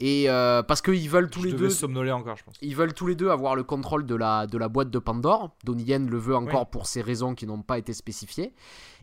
[0.00, 1.70] Et euh, parce qu'ils veulent tous Je les deux.
[1.70, 2.56] somnoler encore, je pense.
[2.60, 5.56] Ils veulent tous les deux avoir le contrôle de la, de la boîte de Pandore.
[5.64, 6.68] Donnie Yen le veut encore Oui.
[6.72, 8.52] pour ces raisons qui n'ont pas été spécifiées.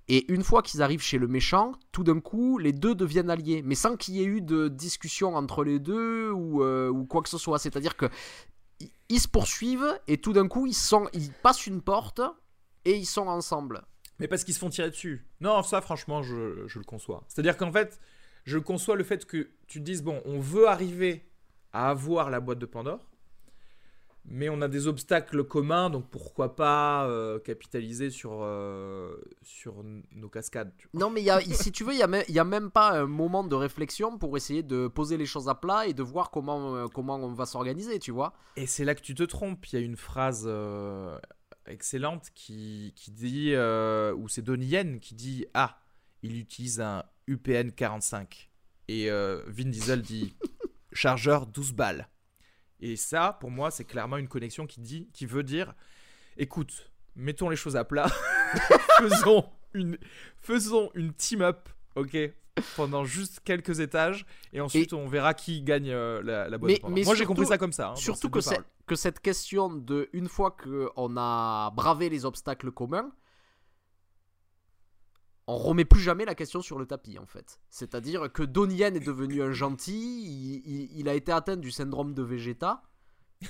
[0.09, 3.61] Et une fois qu'ils arrivent chez le méchant, tout d'un coup, les deux deviennent alliés.
[3.65, 7.21] Mais sans qu'il y ait eu de discussion entre les deux ou, euh, ou quoi
[7.21, 7.57] que ce soit.
[7.57, 8.07] C'est-à-dire que
[9.11, 12.21] ils se poursuivent et tout d'un coup, ils, sont, ils passent une porte
[12.85, 13.83] et ils sont ensemble.
[14.19, 15.27] Mais parce qu'ils se font tirer dessus.
[15.41, 17.23] Non, ça, franchement, je, je le conçois.
[17.27, 17.99] C'est-à-dire qu'en fait,
[18.45, 21.29] je conçois le fait que tu te dises, bon, on veut arriver
[21.73, 23.10] à avoir la boîte de Pandore,
[24.25, 30.29] mais on a des obstacles communs, donc pourquoi pas euh, capitaliser sur, euh, sur nos
[30.29, 30.71] cascades.
[30.77, 30.99] tu vois.
[30.99, 31.97] Non, mais y a, si tu veux, il
[32.29, 35.49] n'y a, a même pas un moment de réflexion pour essayer de poser les choses
[35.49, 38.33] à plat et de voir comment, euh, comment on va s'organiser, tu vois.
[38.55, 39.65] Et c'est là que tu te trompes.
[39.67, 40.49] Il y a une phrase
[41.65, 45.79] excellente qui, qui dit, ou c'est Donnie Yen qui dit Ah,
[46.21, 48.49] il utilise un UPN 45.
[48.87, 50.35] Et Vin Diesel dit
[50.93, 52.07] Chargeur 12 balles.
[52.81, 55.73] Et ça, pour moi, c'est clairement une connexion qui, dit, qui veut dire
[56.37, 58.07] Écoute, mettons les choses à plat,
[58.99, 59.97] faisons une,
[60.41, 62.17] faisons une team-up, ok
[62.75, 64.25] pendant juste quelques étages.
[64.51, 67.57] Et ensuite on verra qui gagne euh, la, la Mais- mais Moi j'ai compris ça
[67.57, 67.91] comme ça.
[67.91, 68.39] hein, Surtout que,
[68.85, 73.09] que cette question de, une fois qu'on a bravé les obstacles communs,
[75.47, 77.59] on remet plus jamais la question sur le tapis en fait.
[77.69, 81.71] C'est-à-dire que Donnie Yen est devenu un gentil, il, il- il a été atteint du
[81.71, 82.83] syndrome de Vegeta.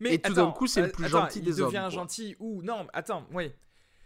[0.00, 1.70] Mais Et tout d'un coup, c'est le euh, plus attends, gentil il des devient hommes,
[1.72, 1.88] quoi.
[1.90, 3.52] gentil ou non Attends, oui.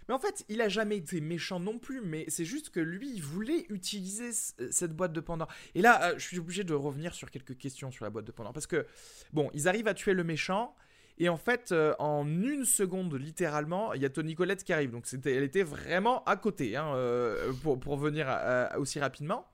[0.09, 2.01] Mais en fait, il a jamais été méchant non plus.
[2.03, 5.49] Mais c'est juste que lui, il voulait utiliser cette boîte de Pandore.
[5.75, 8.33] Et là, euh, je suis obligé de revenir sur quelques questions sur la boîte de
[8.33, 8.87] Pandore parce que
[9.33, 10.75] bon, ils arrivent à tuer le méchant.
[11.19, 14.91] Et en fait, euh, en une seconde, littéralement, il y a Tony Colette qui arrive.
[14.91, 19.47] Donc, c'était, elle était vraiment à côté hein, euh, pour, pour venir euh, aussi rapidement.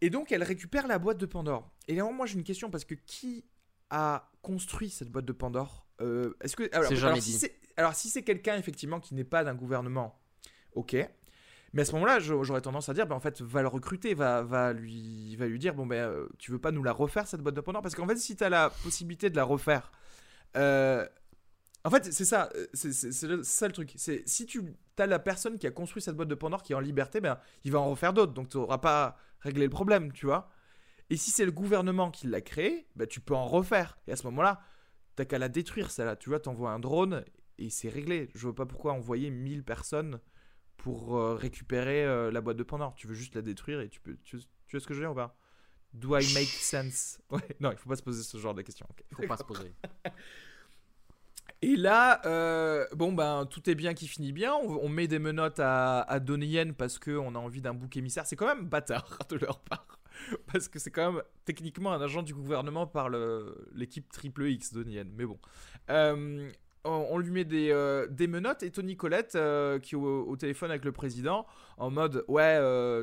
[0.00, 1.70] Et donc, elle récupère la boîte de Pandore.
[1.86, 3.44] Et là, moi, j'ai une question parce que qui
[3.90, 7.54] a construit cette boîte de Pandore Euh, Est-ce que alors, C'est jamais alors, si c'est
[7.76, 10.20] alors si c'est quelqu'un effectivement qui n'est pas d'un gouvernement,
[10.74, 10.96] ok.
[11.72, 14.42] Mais à ce moment-là, j'aurais tendance à dire, ben, en fait, va le recruter, va,
[14.42, 17.54] va, lui, va lui dire, bon, ben, tu veux pas nous la refaire, cette boîte
[17.54, 17.80] de Pandore?
[17.80, 19.90] Parce qu'en fait, si tu as la possibilité de la refaire,
[20.56, 21.06] euh,
[21.84, 23.92] En fait, c'est ça, euh, c'est ça le truc.
[23.96, 24.62] C'est si tu
[24.98, 27.38] as la personne qui a construit cette boîte de Pandore qui est en liberté, ben
[27.64, 30.50] il va en refaire d'autres, donc tu n'auras pas réglé le problème, tu vois.
[31.10, 33.98] Et si c'est le gouvernement qui l'a créé, ben tu peux en refaire.
[34.06, 34.60] Et à ce moment-là,
[35.16, 36.16] t'as qu'à la détruire, celle-là.
[36.16, 37.24] Tu vois, t'envoies un drone
[37.58, 38.30] et c'est réglé.
[38.34, 40.20] Je vois pas pourquoi envoyer 1000 personnes
[40.76, 42.94] pour euh, récupérer la boîte de Pandore.
[42.94, 44.16] Tu veux juste la détruire et tu peux.
[44.24, 45.36] Tu, tu vois ce que je veux dire ou pas?
[45.92, 47.18] Do I make sense?
[47.30, 48.86] Ouais, non, il faut pas se poser ce genre de questions.
[49.10, 49.72] Il faut pas se poser.
[51.62, 54.52] Et là, euh, bon ben tout est bien qui finit bien.
[54.52, 58.26] On, met des menottes à, à Donnie Yen parce qu'on a envie d'un bouc émissaire.
[58.26, 60.00] C'est quand même bâtard de leur part.
[60.52, 63.08] Parce que c'est quand même techniquement un agent du gouvernement par
[63.72, 65.10] l'équipe Triple X Donnie Yen.
[65.16, 65.38] Mais bon.
[65.88, 66.50] Euh,
[66.84, 69.38] on, lui met des, euh, des, menottes et Tony Collette
[69.82, 72.58] qui est au, téléphone avec le président en mode ouais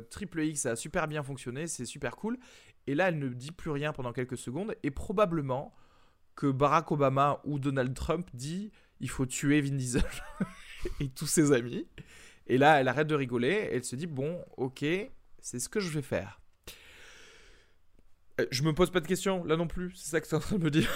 [0.09, 2.37] Triple X a super bien fonctionné, c'est super cool.
[2.89, 5.75] Et là elle ne dit plus rien pendant quelques secondes et probablement
[6.33, 10.01] que Barack Obama ou Donald Trump dit il faut tuer Vin Diesel
[10.99, 11.87] et tous ses amis.
[12.47, 14.83] Et là, elle arrête de rigoler et elle se dit bon, ok,
[15.39, 16.41] c'est ce que je vais faire.
[18.41, 20.37] Euh, je me pose pas de questions là non plus, c'est ça que tu es
[20.37, 20.89] en train de me dire.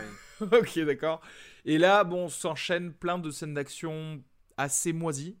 [0.40, 1.20] ok, d'accord.
[1.64, 4.20] Et là, bon, s'enchaîne plein de scènes d'action
[4.56, 5.38] assez moisies.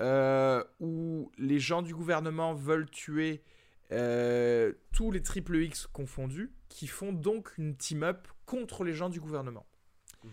[0.00, 3.42] Euh, où les gens du gouvernement veulent tuer
[3.92, 9.20] euh, tous les triple X confondus, qui font donc une team-up contre les gens du
[9.20, 9.66] gouvernement.
[10.24, 10.30] Mhm.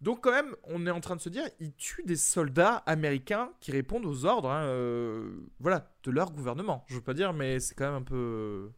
[0.00, 3.50] Donc quand même, on est en train de se dire, ils tuent des soldats américains
[3.60, 6.84] qui répondent aux ordres, hein, euh, voilà, de leur gouvernement.
[6.86, 8.68] Je veux pas dire, mais c'est quand même un peu euh,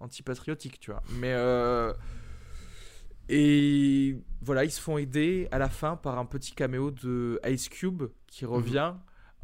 [0.00, 1.02] antipatriotique, tu vois.
[1.20, 1.32] Mais
[3.28, 7.68] et voilà, ils se font aider à la fin par un petit caméo de Ice
[7.68, 8.50] Cube qui mhm.
[8.50, 8.94] revient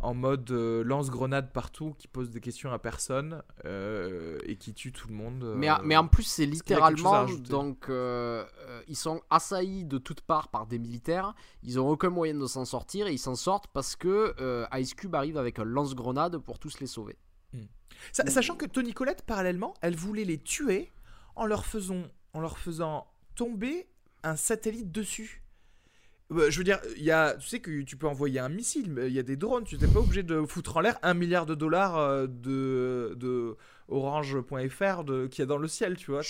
[0.02, 4.92] en mode euh, lance-grenade partout, qui pose des questions à personne euh, et qui tue
[4.92, 5.54] tout le monde.
[5.56, 7.24] mais, mais en plus, c'est littéralement.
[7.24, 8.44] Donc, euh,
[8.88, 11.34] ils sont assaillis de toutes parts par des militaires.
[11.62, 14.34] Ils ont aucun moyen de s'en sortir et ils s'en sortent parce que
[14.78, 17.16] Ice Cube arrive avec un lance-grenade pour tous les sauver.
[17.52, 17.66] Hmm.
[18.12, 20.90] sachant que Tony Colette, parallèlement, elle voulait les tuer
[21.36, 23.88] en leur faisant, en leur faisant tomber
[24.22, 25.41] un satellite dessus.
[26.32, 29.12] Bah, je veux dire, y a, tu sais que tu peux envoyer un missile, il
[29.12, 31.54] y a des drones, tu n'es pas obligé de foutre en l'air un milliard de
[31.54, 33.56] dollars euh, de, de
[33.88, 36.22] orange.fr qu'il y a dans le ciel, tu vois.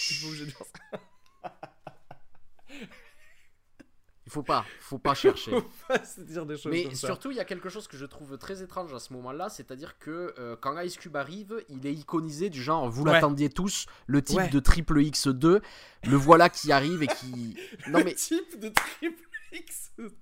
[4.25, 5.51] Il faut pas, faut pas chercher.
[5.51, 8.39] faut pas dire des choses Mais surtout, il y a quelque chose que je trouve
[8.39, 12.49] très étrange à ce moment-là, c'est-à-dire que euh, quand Ice Cube arrive, il est iconisé
[12.49, 15.61] du genre, vous l'attendiez tous, le type de triple X2,
[16.05, 17.57] le voilà qui arrive et qui.
[17.89, 18.13] Non mais.
[18.13, 19.23] Le type de triple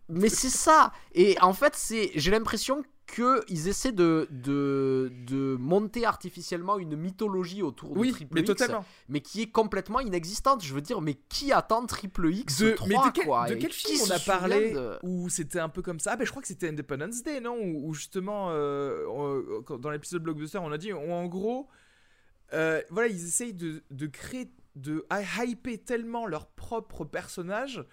[0.09, 0.93] mais c'est ça.
[1.15, 7.63] Et en fait, c'est, j'ai l'impression qu'ils essaient de, de, de, monter artificiellement une mythologie
[7.63, 8.85] autour de Triple mais X, totalement.
[9.09, 10.65] mais qui est complètement inexistante.
[10.65, 13.73] Je veux dire, mais qui attend Triple X de, 3, mais de quel, De quel
[13.73, 16.13] film on a parlé où c'était un peu comme ça?
[16.13, 17.59] Ah, ben, Je crois que c'était Independence Day, non?
[17.61, 21.69] Où, justement, euh, dans l'épisode Blockbuster, on a dit, en gros,
[22.53, 25.05] euh, voilà, ils essayent de, de créer, de
[25.45, 27.85] hyper tellement leur propre personnage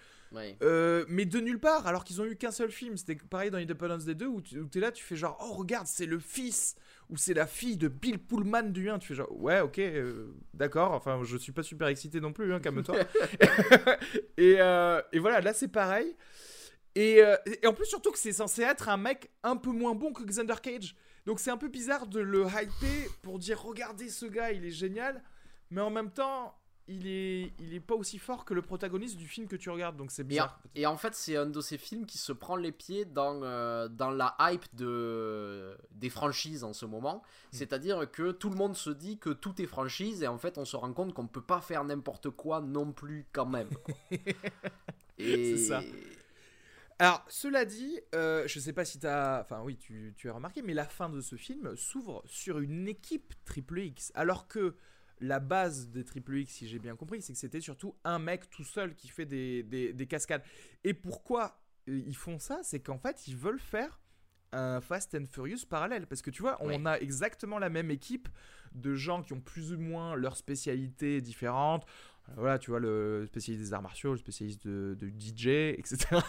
[0.62, 2.96] euh, mais de nulle part, alors qu'ils ont eu qu'un seul film.
[2.96, 5.86] C'était pareil dans Independence Day 2 où tu es là, tu fais genre, oh regarde,
[5.86, 6.76] c'est le fils
[7.10, 8.98] ou c'est la fille de Bill Pullman du 1.
[8.98, 10.92] Tu fais genre, ouais, ok, euh, d'accord.
[10.92, 12.96] Enfin, je suis pas super excité non plus, hein, calme-toi.
[14.36, 16.16] et, euh, et, voilà, là c'est pareil.
[16.94, 17.22] Et,
[17.62, 20.24] et, en plus, surtout que c'est censé être un mec un peu moins bon que
[20.24, 20.96] Xander Cage.
[21.26, 24.70] Donc c'est un peu bizarre de le hyper pour dire, regardez ce gars, il est
[24.70, 25.22] génial.
[25.70, 26.57] Mais en même temps,
[26.88, 29.96] il est, il est pas aussi fort que le protagoniste du film que tu regardes,
[29.96, 30.58] donc c'est bizarre.
[30.74, 33.88] Et, en fait, c'est un de ces films qui se prend les pieds dans, euh,
[33.88, 37.16] dans la hype de, des franchises en ce moment.
[37.16, 37.56] Hmm.
[37.56, 40.64] C'est-à-dire que tout le monde se dit que tout est franchise, et en fait, on
[40.64, 43.68] se rend compte qu'on peut pas faire n'importe quoi non plus quand même.
[45.18, 45.56] et...
[45.56, 45.82] C'est ça.
[47.00, 49.40] Alors, cela dit, euh, je sais pas si tu as.
[49.44, 52.88] Enfin, oui, tu, tu as remarqué, mais la fin de ce film s'ouvre sur une
[52.88, 54.10] équipe Triple X.
[54.16, 54.74] Alors que
[55.20, 58.50] la base des Triple X, si j'ai bien compris, c'est que c'était surtout un mec
[58.50, 60.42] tout seul qui fait des, des, cascades.
[60.84, 62.60] Et pourquoi euh, ils font ça?
[62.62, 64.00] C'est qu'en fait, ils veulent faire
[64.52, 66.06] un Fast and Furious parallèle.
[66.06, 68.28] Parce que tu vois, on a exactement la même équipe
[68.72, 71.84] de gens qui ont plus ou moins leurs spécialités différentes.
[72.30, 76.20] Euh, voilà, tu vois, le spécialiste des arts martiaux, le spécialiste de, DJ, etc.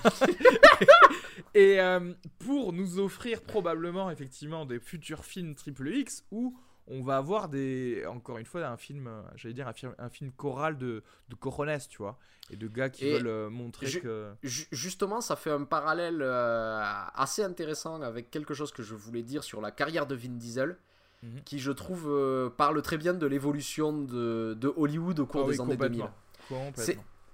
[1.53, 6.57] et euh, pour nous offrir probablement, effectivement, des futurs films Triple X où
[6.89, 10.09] on va avoir des encore une fois un film euh, j'allais dire un film, un
[10.09, 12.17] film choral de de tu vois
[12.51, 16.81] et de gars qui veulent euh, montrer que justement ça fait un parallèle euh,
[17.13, 20.77] assez intéressant avec quelque chose que je voulais dire sur la carrière de Vin Diesel
[21.21, 21.43] mhm.
[21.45, 25.61] qui je trouve parle très bien de l'évolution de, de, Hollywood au cours ah des
[25.61, 26.05] années 2000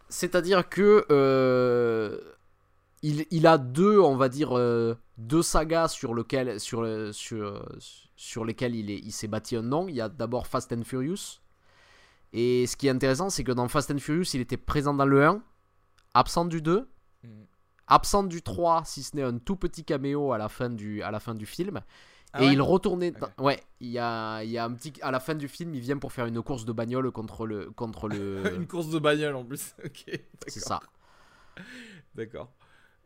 [0.08, 1.06] c'est à dire que
[3.06, 7.66] il, il, a deux, on va dire, euh, deux sagas sur, lequel, sur, sur,
[8.16, 9.88] sur lesquelles il, est, il s'est bâti un nom.
[9.88, 11.40] Il y a d'abord Fast and Furious.
[12.34, 15.06] Et ce qui est intéressant, c'est que dans Fast and Furious, il était présent dans
[15.06, 15.42] le 1,
[16.16, 16.90] absent du 2,
[17.24, 17.28] mm.
[17.88, 21.12] absent du 3, si ce n'est un tout petit caméo à la fin du, à
[21.12, 21.82] la fin du film.
[22.34, 23.14] Ah et il retournait.
[23.38, 24.92] Ouais, il y a, il y a un petit.
[25.02, 27.70] À la fin du film, il vient pour faire une course de bagnole contre le.
[27.70, 28.54] Contre le...
[28.56, 29.74] une course de bagnole en plus.
[29.86, 30.20] ok.
[30.48, 30.82] C'est ça.
[32.16, 32.52] D'accord.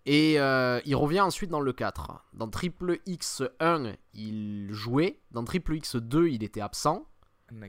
[0.05, 2.25] Et euh, il revient ensuite dans le 4.
[2.33, 5.19] Dans Triple X1, il jouait.
[5.31, 7.05] Dans Triple X2, il était absent.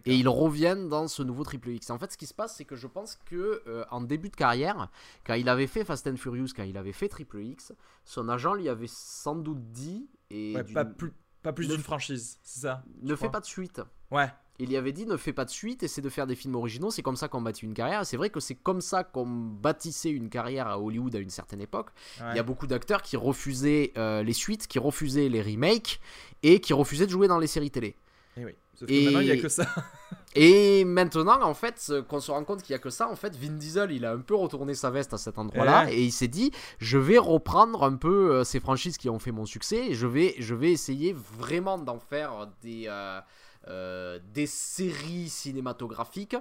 [0.04, 1.90] Et il revient dans ce nouveau Triple X.
[1.90, 4.36] En fait, ce qui se passe, c'est que je pense que euh, en début de
[4.36, 4.90] carrière,
[5.26, 7.72] quand il avait fait Fast and Furious, quand il avait fait Triple X,
[8.04, 10.08] son agent lui avait sans doute dit.
[10.30, 11.12] Et pas plus,
[11.42, 13.80] pas plus d'une franchise, c'est ça Ne fais pas de suite.
[14.10, 14.30] Ouais.
[14.60, 16.90] Il y avait dit ne fais pas de suite, essaie de faire des films originaux,
[16.90, 18.04] c'est comme ça qu'on bâtit une carrière.
[18.04, 21.62] C'est vrai que c'est comme ça qu'on bâtissait une carrière à Hollywood à une certaine
[21.62, 21.88] époque.
[22.18, 25.98] Il y a beaucoup d'acteurs qui refusaient euh, les suites, qui refusaient les remakes
[26.42, 27.96] et qui refusaient de jouer dans les séries télé.
[28.36, 28.52] Et oui.
[28.74, 29.66] Sauf que maintenant, il n'y a que ça.
[30.34, 33.36] et maintenant, en fait, qu'on se rend compte qu'il n'y a que ça, en fait,
[33.36, 36.28] Vin Diesel, il a un peu retourné sa veste à cet endroit-là et il s'est
[36.28, 39.94] dit je vais reprendre un peu euh, ces franchises qui ont fait mon succès et
[39.94, 42.84] je vais, je vais essayer vraiment d'en faire des.
[42.88, 43.20] Euh,
[43.66, 46.36] des séries cinématographiques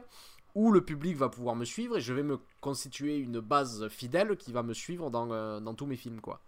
[0.55, 4.35] où le public va pouvoir me suivre et je vais me constituer une base fidèle
[4.35, 6.41] qui va me suivre dans, euh, dans tous mes films quoi.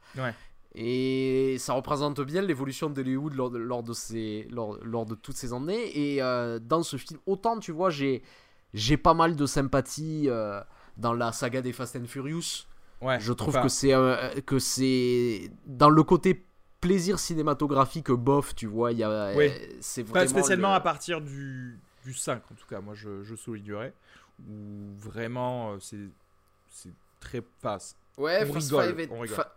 [0.73, 5.35] Et ça représente bien l'évolution d'Hollywood lors, de, lors, de ces, lors, lors, de toutes
[5.35, 5.91] ces années.
[5.97, 8.23] Et euh, dans ce film, autant tu vois, j'ai,
[8.73, 10.29] j'ai pas mal de sympathie
[10.97, 12.67] dans la saga des Fast and Furious.
[13.01, 13.93] Ouais, je trouve que c'est
[14.45, 16.45] que c'est dans le côté
[16.81, 18.91] plaisir cinématographique bof, tu vois.
[18.91, 22.95] Y a, euh, c'est Pas spécialement à partir du, du 5, en tout cas, moi
[22.95, 23.93] je, je soulignerais.
[24.39, 26.09] Où vraiment, euh, c'est,
[26.69, 27.95] c'est très fast.
[28.17, 29.09] Ouais, Fast, Five est,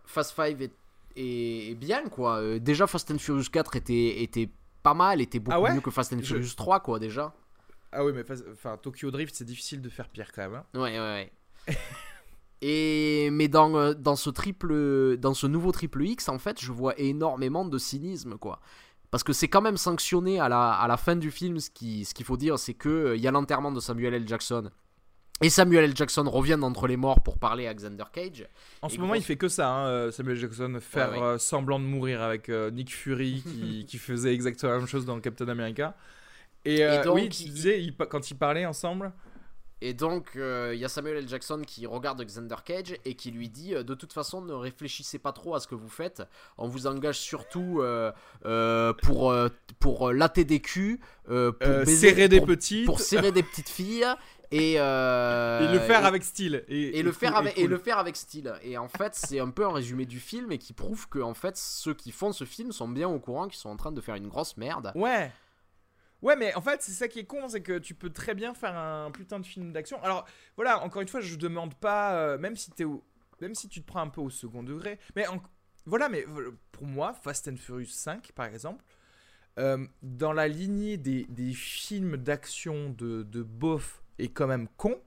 [0.05, 0.71] Fast est,
[1.15, 2.37] est, bien, quoi.
[2.37, 4.49] Euh, déjà, Fast and Furious 4 était, était
[4.81, 7.33] pas mal, était beaucoup ah mieux que Fast and Furious 3, quoi, déjà.
[7.91, 10.55] Ah oui, mais enfin, Tokyo Drift, c'est difficile de faire pire quand même.
[10.55, 10.65] Hein.
[10.79, 11.31] Ouais, ouais,
[11.67, 11.75] ouais.
[12.67, 16.71] Et mais dans, euh, dans ce triple dans ce nouveau triple X en fait, je
[16.71, 18.59] vois énormément de cynisme quoi.
[19.11, 22.07] Parce que c'est quand même sanctionné à la, à la fin du film, ce qu'il
[22.07, 24.27] ce qu'il faut dire, c'est que euh, il y a l'enterrement de Samuel L.
[24.27, 24.71] Jackson.
[25.41, 25.95] Et Samuel L.
[25.95, 28.47] Jackson revient d'entre les morts pour parler à Xander Cage.
[28.81, 32.23] En ce moment, il fait que ça, hein, euh, Samuel Jackson, faire semblant de mourir
[32.23, 35.95] avec Nick Fury qui, qui, faisait exactement la même chose dans Captain America.
[36.63, 39.13] Et, oui, tu disais, quand ils parlaient ensemble,
[39.85, 41.29] et donc, euh, il y a Samuel L.
[41.29, 45.19] Jackson qui regarde Xander Cage et qui lui dit euh, De toute façon, ne réfléchissez
[45.19, 46.23] pas trop à ce que vous faites.
[46.57, 48.11] On vous engage surtout euh,
[49.03, 49.35] pour,
[49.79, 52.87] pour la TDQ, pour serrer des petites.
[52.87, 54.07] Pour serrer des petites filles.
[54.51, 58.53] Et, et, le faire avec style et, le faire avec et le faire avec style
[58.61, 61.33] et en fait c'est un peu un résumé du film et qui prouve que en
[61.33, 63.99] fait ceux qui font ce film sont bien au courant qu'ils sont en train de
[64.01, 65.31] faire une grosse merde ouais
[66.25, 68.55] Ouais, mais en fait, c'est ça qui est con, c'est que tu peux très bien
[68.55, 70.01] faire un putain de film d'action.
[70.03, 72.85] Alors, voilà, encore une fois, je demande pas, euh, même si t'es
[73.41, 75.25] même si tu te prends un peu au second degré, mais
[75.85, 76.25] voilà, mais
[76.71, 78.83] pour moi, Fast and Furious 5, par exemple,
[79.59, 84.99] euh, dans la lignée des, des films d'action de, de bof et quand même con,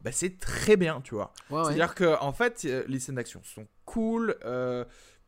[0.00, 1.32] bah c'est très bien, tu vois.
[1.66, 4.36] C'est-à-dire que en fait, euh, les scènes d'action sont cool.
[4.44, 4.84] Euh,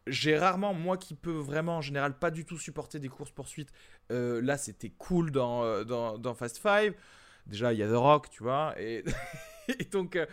[0.07, 3.73] j'ai rarement, moi qui peux vraiment en général pas du tout supporter des courses-poursuites,
[4.11, 6.95] euh, là c'était cool dans, euh, dans, dans, Fast Five.
[7.47, 9.05] Déjà, il y a The Rock, tu vois, et,
[9.93, 10.27] donc euh,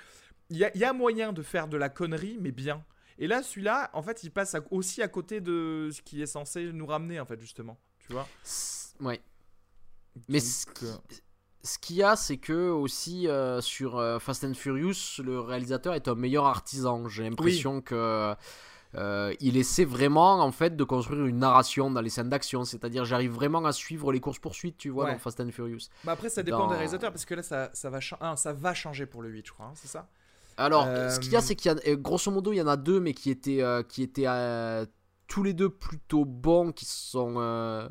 [0.50, 2.84] il y, a, y, a, moyen de faire de la connerie, mais bien.
[3.18, 6.72] Et là, celui-là, en fait, il passe aussi à côté de ce qui est censé
[6.72, 8.28] nous ramener, en fait, justement, tu vois.
[9.00, 9.22] Ouais.
[10.28, 10.66] Mais ce,
[11.80, 13.28] qu'il y a, c'est que aussi
[13.62, 17.08] sur Fast and Furious, le réalisateur est un meilleur artisan.
[17.08, 18.36] J'ai l'impression que
[18.96, 23.06] euh, il essaie vraiment en fait de construire une narration dans les scènes d'action, c'est-à-dire
[23.06, 25.88] j'arrive vraiment à suivre les courses poursuites, tu vois, dans Fast and Furious.
[26.04, 28.74] Bah après ça dépend des réalisateurs parce que là ça, ça va ah, ça va
[28.74, 30.10] changer pour le 8, je crois, hein, c'est ça?
[30.58, 32.62] Alors, ce qu'il y a euh, c'est qu'il y a euh, grosso modo il y
[32.62, 34.28] en a deux mais qui étaient qui étaient
[35.28, 37.90] tous les deux plutôt bons qui sont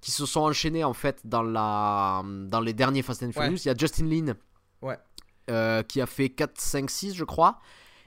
[0.00, 3.58] qui se sont enchaînés en fait dans la dans les derniers Fast and Furious.
[3.58, 4.34] Il y a Justin Lin.
[4.80, 4.96] Ouais.
[5.88, 7.60] qui a fait 4 5 6 je crois.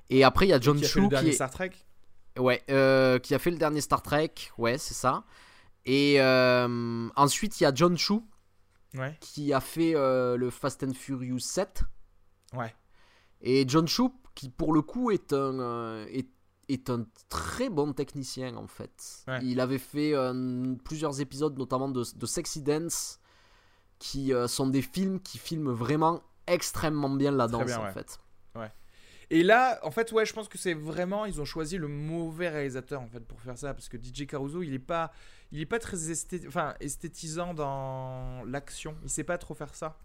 [0.10, 1.72] Et après il y a John Chu qui est Star Trek.
[2.38, 5.24] Ouais, euh, qui a fait le dernier Star Trek, ouais, c'est ça.
[5.86, 8.20] Et euh, ensuite, il y a John Chu,
[8.96, 9.18] ouais.
[9.20, 11.84] qui a fait euh, le Fast and Furious 7.
[12.54, 12.74] Ouais.
[13.42, 14.04] Et John Chu,
[14.36, 16.30] qui pour le coup est un, est,
[16.70, 19.26] est un très bon technicien en fait.
[19.42, 20.14] Il avait fait
[20.86, 23.20] plusieurs épisodes, notamment de, de Sexy Dance,
[24.00, 28.20] qui sont des films qui filment vraiment extrêmement bien la danse en fait.
[29.32, 29.38] Ouais.
[29.38, 32.50] Et là, en fait, ouais, je pense que c'est vraiment, ils ont choisi le mauvais
[32.50, 35.12] réalisateur en fait pour faire ça, parce que DJ Caruso, il est pas,
[35.52, 35.98] il est pas très
[36.48, 38.96] enfin, esthétisant dans l'action.
[39.04, 39.98] Il sait pas trop faire ça.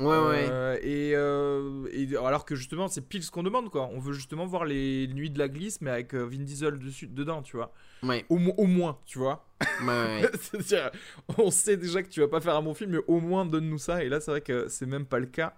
[0.00, 0.46] Ouais, ouais.
[0.50, 3.90] Euh, et, euh, et, alors que justement, c'est pile ce qu'on demande, quoi.
[3.92, 7.06] On veut justement voir les nuits de la glisse, mais avec euh, Vin Diesel dessus,
[7.06, 7.72] dedans, tu vois.
[8.02, 8.24] Ouais.
[8.28, 9.46] Au, au moins, tu vois.
[9.84, 10.90] Ouais, C'est-à-dire,
[11.38, 13.78] on sait déjà que tu vas pas faire un bon film, mais au moins donne-nous
[13.78, 14.02] ça.
[14.02, 15.54] Et là, c'est vrai que c'est même pas le cas.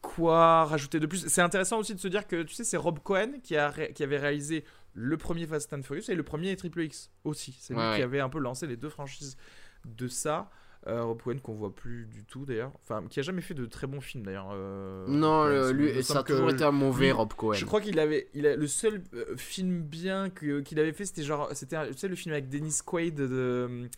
[0.00, 1.28] Quoi rajouter de plus?
[1.28, 4.02] C'est intéressant aussi de se dire que, tu sais, c'est Rob Cohen qui, a qui
[4.02, 7.56] avait réalisé le premier Fast and Furious et le premier Triple X aussi.
[7.60, 9.36] C'est lui qui avait un peu lancé les deux franchises
[9.84, 10.50] de ça.
[10.88, 13.66] Euh, Rob Cohen qu'on voit plus du tout d'ailleurs, enfin qui a jamais fait de
[13.66, 14.50] très bons films d'ailleurs.
[14.52, 17.52] Euh, non, lui, ça a toujours été un mauvais Rob Cohen.
[17.52, 21.22] Je crois qu'il avait, il a, le seul euh, film bien qu'il avait fait, c'était
[21.22, 23.88] genre, c'était, tu sais le film avec Dennis Quaid de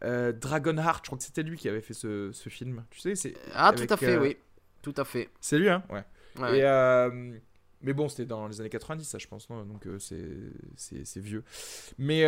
[0.00, 1.00] Dragonheart.
[1.02, 2.84] Je crois que c'était lui qui avait fait ce, ce film.
[2.90, 3.34] Tu sais, c'est.
[3.52, 4.36] Ah tout à fait, oui,
[4.82, 5.30] tout à fait.
[5.40, 6.04] C'est lui, hein, ouais.
[6.58, 7.48] Et
[7.80, 9.64] mais bon, c'était dans les années 90, ça, je pense, non?
[9.64, 11.44] Donc c'est vieux.
[11.98, 12.22] Mais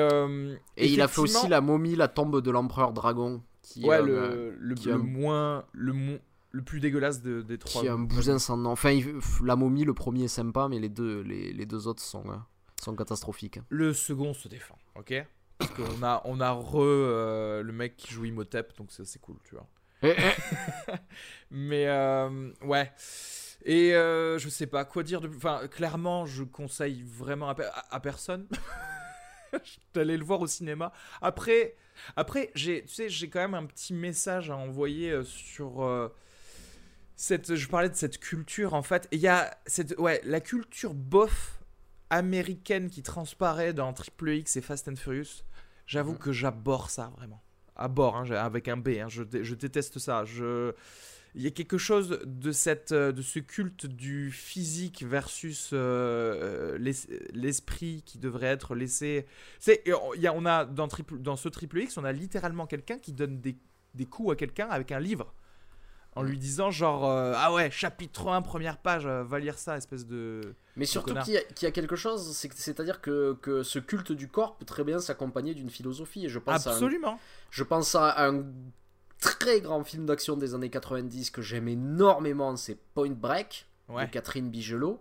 [0.76, 3.42] et il a fait aussi la momie, la tombe de l'empereur dragon
[3.76, 6.20] ouais, euh, le, le, moins le,
[6.50, 7.82] le plus dégueulasse des trois.
[7.82, 8.70] Qui a un bousin sans nom.
[8.70, 8.98] Enfin,
[9.44, 12.36] la momie, le premier est sympa, mais les deux, les, les deux autres sont, euh,
[12.82, 13.60] sont catastrophiques.
[13.68, 15.24] Le second se défend, ok?
[15.58, 19.36] Parce qu'on a, on a re euh, le mec qui joue Imhotep, donc c'est cool,
[19.44, 19.66] tu vois.
[21.50, 21.88] Mais
[22.62, 22.92] ouais.
[23.64, 27.56] Et je sais pas quoi dire de Enfin, clairement, je conseille vraiment à,
[27.90, 28.46] à personne.
[29.94, 30.92] d'aller le voir au cinéma.
[31.20, 31.76] Après,
[32.16, 36.08] après j'ai, tu sais, j'ai quand même un petit message à envoyer euh, sur euh,
[37.16, 37.54] cette.
[37.54, 39.08] Je parlais de cette culture en fait.
[39.12, 41.60] Il y a cette, ouais, la culture bof
[42.10, 45.44] américaine qui transparaît dans Triple X et Fast and Furious.
[45.86, 46.18] J'avoue mhm.
[46.18, 47.42] que j'aborde ça vraiment.
[47.80, 48.88] Aborde, hein, avec un B.
[49.00, 50.24] Hein, je, je déteste ça.
[51.34, 56.76] Il y a quelque chose de, cette, euh, de ce culte du physique versus euh,
[56.76, 56.92] euh,
[57.32, 59.26] l'esprit qui devrait être laissé.
[59.60, 62.98] C'est, y a, on a dans, triple, dans ce triple X, on a littéralement quelqu'un
[62.98, 63.56] qui donne des,
[63.94, 65.32] des coups à quelqu'un avec un livre.
[66.16, 70.54] En lui disant genre ah ouais chapitre 1 première page va lire ça espèce de
[70.76, 74.26] mais surtout qu'il y, a quelque chose c'est à dire que, que, ce culte du
[74.26, 77.18] corps peut très bien s'accompagner d'une philosophie et je pense absolument.
[77.50, 78.44] je pense à un
[79.20, 84.50] très grand film d'action des années 90 que j'aime énormément, c'est Point Break de Catherine
[84.50, 85.00] Bigelow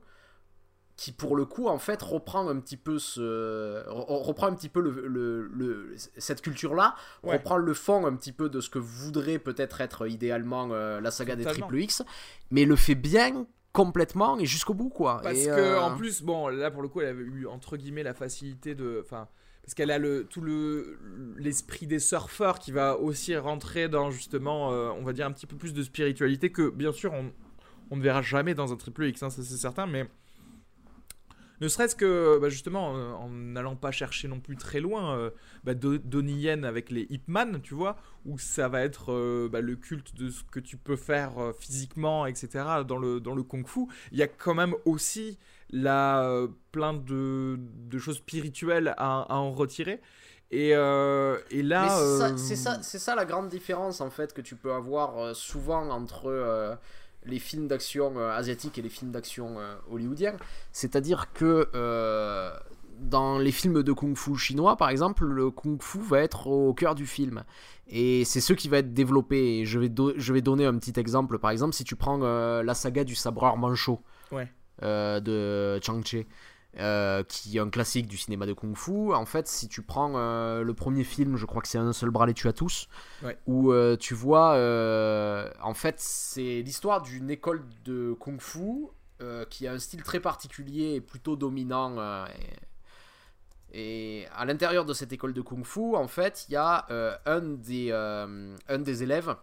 [1.00, 4.82] qui pour le coup en fait reprend un petit peu ce reprend un petit peu
[4.82, 6.94] le, le, cette culture là
[7.24, 11.10] reprend le fond un petit peu de ce que voudrait peut-être être idéalement euh, la
[11.10, 12.04] saga des Triple X
[12.52, 15.22] mais le fait bien complètement et jusqu'au bout quoi.
[15.24, 18.04] Parce que euh, en plus bon là pour le coup elle avait eu entre guillemets
[18.04, 19.30] la facilité de enfin
[19.64, 21.00] parce qu'elle a le, tout le,
[21.38, 25.46] l'esprit des surfeurs qui va aussi rentrer dans justement, euh, on va dire, un petit
[25.46, 27.32] peu plus de spiritualité que, bien sûr, on,
[27.92, 30.10] on ne verra jamais dans un triple X, hein, ça c'est certain, mais
[31.62, 35.30] ne serait-ce que, bah, justement, euh, en n'allant pas chercher non plus très loin, euh,
[35.64, 40.16] bah, Donnie Yen avec les Hipman, tu vois, où ça va être bah, le culte
[40.16, 44.24] de ce que tu peux faire physiquement, etc., dans le, dans le kung-fu, il y
[44.24, 45.38] a quand même aussi
[45.72, 47.58] là, euh, plein de,
[47.98, 50.02] choses spirituelles à, en retirer.
[50.52, 52.00] Et, euh, et là.
[52.00, 55.90] Euh, c'est ça, c'est ça, la grande différence en fait que tu peux avoir souvent
[55.90, 56.78] entre
[57.26, 59.58] les films d'action asiatiques et les films d'action
[59.92, 60.38] hollywoodiens.
[60.72, 61.70] C'est-à-dire que
[63.00, 67.06] dans les films de kung-fu chinois, par exemple, le kung-fu va être au cœur du
[67.06, 67.44] film.
[67.88, 69.66] Et c'est ce qui va être développé.
[69.66, 71.40] je vais, je vais donner un petit exemple.
[71.40, 74.02] Par exemple, si tu prends la saga du sabreur manchot.
[74.32, 74.48] Ouais.
[74.82, 76.26] Euh, de Chang-Chi.
[76.80, 79.14] Euh, qui est un classique du cinéma de kung fu.
[79.14, 82.10] En fait, si tu prends euh, le premier film, je crois que c'est un seul
[82.10, 82.88] bras les tue à tous,
[83.48, 84.52] où tu vois,
[85.62, 88.88] en fait, c'est l'histoire d'une école de kung fu
[89.50, 92.26] qui a un style très particulier et plutôt dominant.
[93.74, 96.88] Et, à l'intérieur de cette école de kung fu, en fait, il y a
[97.26, 99.36] un, des, un des élèves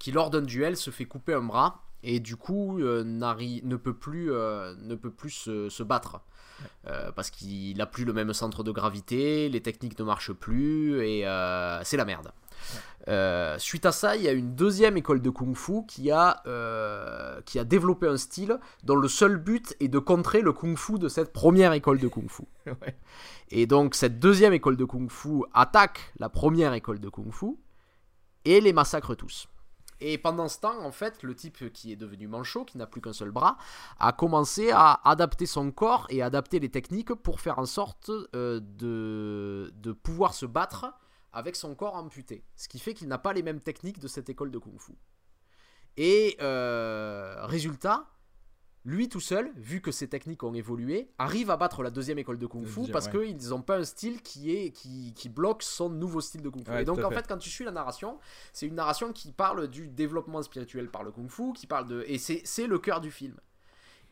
[0.00, 3.94] qui, lors d'un duel, se fait couper un bras et du coup euh, ne peut
[3.94, 6.20] plus, euh, ne peut plus se, battre.
[6.86, 11.02] Euh, parce qu'il n'a plus le même centre de gravité, les techniques ne marchent plus
[11.04, 11.22] et
[11.82, 12.30] c'est la merde.
[13.58, 16.42] suite à ça, il y a une deuxième école de kung fu qui a,
[17.44, 20.98] qui a développé un style dont le seul but est de contrer le kung fu
[20.98, 22.44] de cette première école de kung fu.
[23.50, 27.56] Et donc cette deuxième école de kung fu attaque la première école de kung fu
[28.44, 29.48] et les massacre tous.
[30.06, 33.00] Et pendant ce temps, en fait, le type qui est devenu manchot, qui n'a plus
[33.00, 33.56] qu'un seul bras,
[33.98, 38.60] a commencé à adapter son corps et adapter les techniques pour faire en sorte euh,
[38.62, 40.92] de, pouvoir se battre
[41.32, 42.44] avec son corps amputé.
[42.54, 44.92] Ce qui fait qu'il n'a pas les mêmes techniques de cette école de kung-fu.
[45.96, 48.06] Et euh, résultat,
[48.86, 52.38] lui tout seul, vu que ses techniques ont évolué, arrive à battre la deuxième école
[52.38, 53.34] de kung fu Deuxième, parce ouais.
[53.34, 56.64] qu'ils n'ont pas un style qui est qui, qui bloque son nouveau style de kung
[56.64, 56.70] fu.
[56.70, 57.16] Ouais, et donc en fait.
[57.16, 58.18] fait, quand tu suis la narration,
[58.52, 62.04] c'est une narration qui parle du développement spirituel par le kung fu, qui parle de
[62.06, 63.34] et c'est c'est le cœur du film.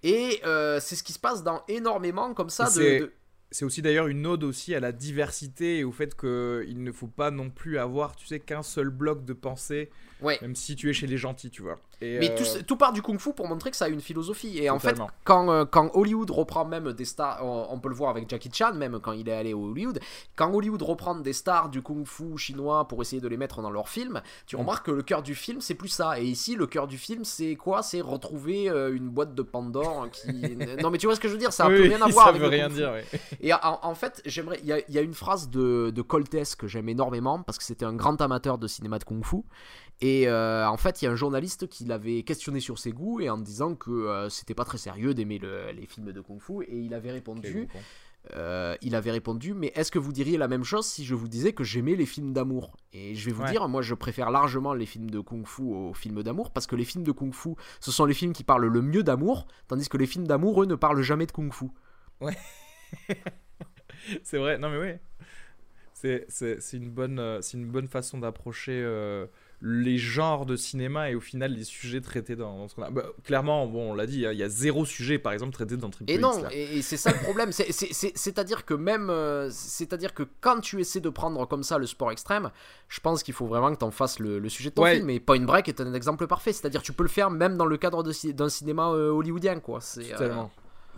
[0.02, 3.12] Et euh, c'est ce qui se passe dans énormément comme ça de-
[3.50, 7.06] C'est aussi d'ailleurs une ode aussi à la diversité et au fait qu'il ne faut
[7.06, 9.90] pas non plus avoir, tu sais, qu'un seul bloc de pensée,
[10.22, 10.38] ouais.
[10.42, 11.76] même si tu es chez les gentils, tu vois.
[12.00, 14.58] Et, Mais euh, tout, tout part du kung-fu pour montrer que ça a une philosophie.
[14.58, 17.94] Et en fait, quand, euh, quand Hollywood reprend même des stars, on, on peut le
[17.94, 20.00] voir avec Jackie Chan, même quand il est allé au Hollywood,
[20.34, 23.88] quand Hollywood reprend des stars du kung-fu chinois pour essayer de les mettre dans leur
[23.88, 24.60] film, tu Mm.
[24.60, 26.18] remarques que le cœur du film, c'est plus ça.
[26.20, 27.82] Et ici, le cœur du film, c'est quoi?
[27.82, 30.28] C'est retrouver euh, une boîte de Pandore qui.
[30.82, 31.52] non, mais tu vois ce que je veux dire?
[31.52, 32.78] Ça a oui, plus rien à voir ça avec veut le rien kung-fu.
[32.80, 33.04] dire, ouais.
[33.40, 34.58] Et en, en fait, j'aimerais.
[34.62, 37.58] Il y a, il y a une phrase de, de Coltès que j'aime énormément parce
[37.58, 39.42] que c'était un grand amateur de cinéma de kung-fu.
[40.02, 43.20] Et euh, en fait, il y a un journaliste qui l'avait questionné sur ses goûts
[43.20, 46.64] et en disant que euh, c'était pas très sérieux d'aimer le- les films de kung-fu.
[46.64, 47.68] Et il avait répondu,
[48.34, 51.28] euh, il avait répondu, mais est-ce que vous diriez la même chose si je vous
[51.28, 52.76] disais que j'aimais les films d'amour?
[52.92, 53.50] Et je vais vous Ouais.
[53.50, 56.84] dire, moi, je préfère largement les films de kung-fu aux films d'amour parce que les
[56.84, 57.50] films de kung-fu,
[57.80, 60.66] ce sont les films qui parlent le mieux d'amour, tandis que les films d'amour, eux,
[60.66, 61.66] ne parlent jamais de kung-fu.
[64.24, 64.98] C'est vrai, non mais oui.
[65.94, 68.72] C'est, c'est, c'est une, bonne, euh, c'est une bonne façon d'approcher
[69.64, 72.90] les genres de cinéma et au final les sujets traités dans, dans ce qu'on a.
[72.90, 75.76] Bah, clairement, bon, on l'a dit, hein, il y a zéro sujet par exemple traité
[75.76, 76.48] dans Triple Et X, non, là.
[76.52, 77.52] et, et c'est ça le problème.
[77.52, 81.62] C'est- c'est- c'est- C'est-à-dire que même, euh, c'est-à-dire que quand tu essaies de prendre comme
[81.62, 82.50] ça le sport extrême,
[82.88, 84.96] je pense qu'il faut vraiment que tu en fasses le, le sujet de ton Ouais.
[84.96, 85.10] film.
[85.10, 86.52] Et Point Break est un exemple parfait.
[86.52, 89.80] C'est-à-dire tu peux le faire même dans le cadre d'un cinéma euh, hollywoodien, quoi.
[89.80, 90.50] C'est, euh, Totalement.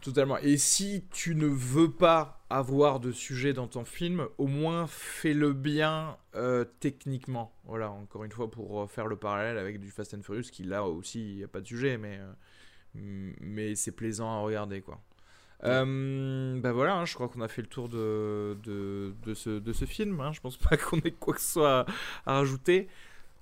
[0.05, 0.37] Totalement.
[0.39, 5.55] Et si tu ne veux pas avoir de sujet dans ton film, au moins fais-le
[5.55, 7.55] bien euh, techniquement.
[7.65, 10.63] Voilà, encore une fois, pour euh, faire le parallèle avec du Fast and Furious, qui
[10.63, 14.83] là aussi, il n'y a pas de sujet, mais, euh, mais c'est plaisant à regarder,
[14.83, 15.01] quoi.
[15.65, 19.59] Euh, bah voilà, hein, je crois qu'on a fait le tour de, de, de ce,
[19.59, 20.21] de ce film.
[20.21, 20.33] Hein.
[20.35, 21.87] Je pense pas qu'on ait quoi que ce soit à,
[22.27, 22.89] à rajouter.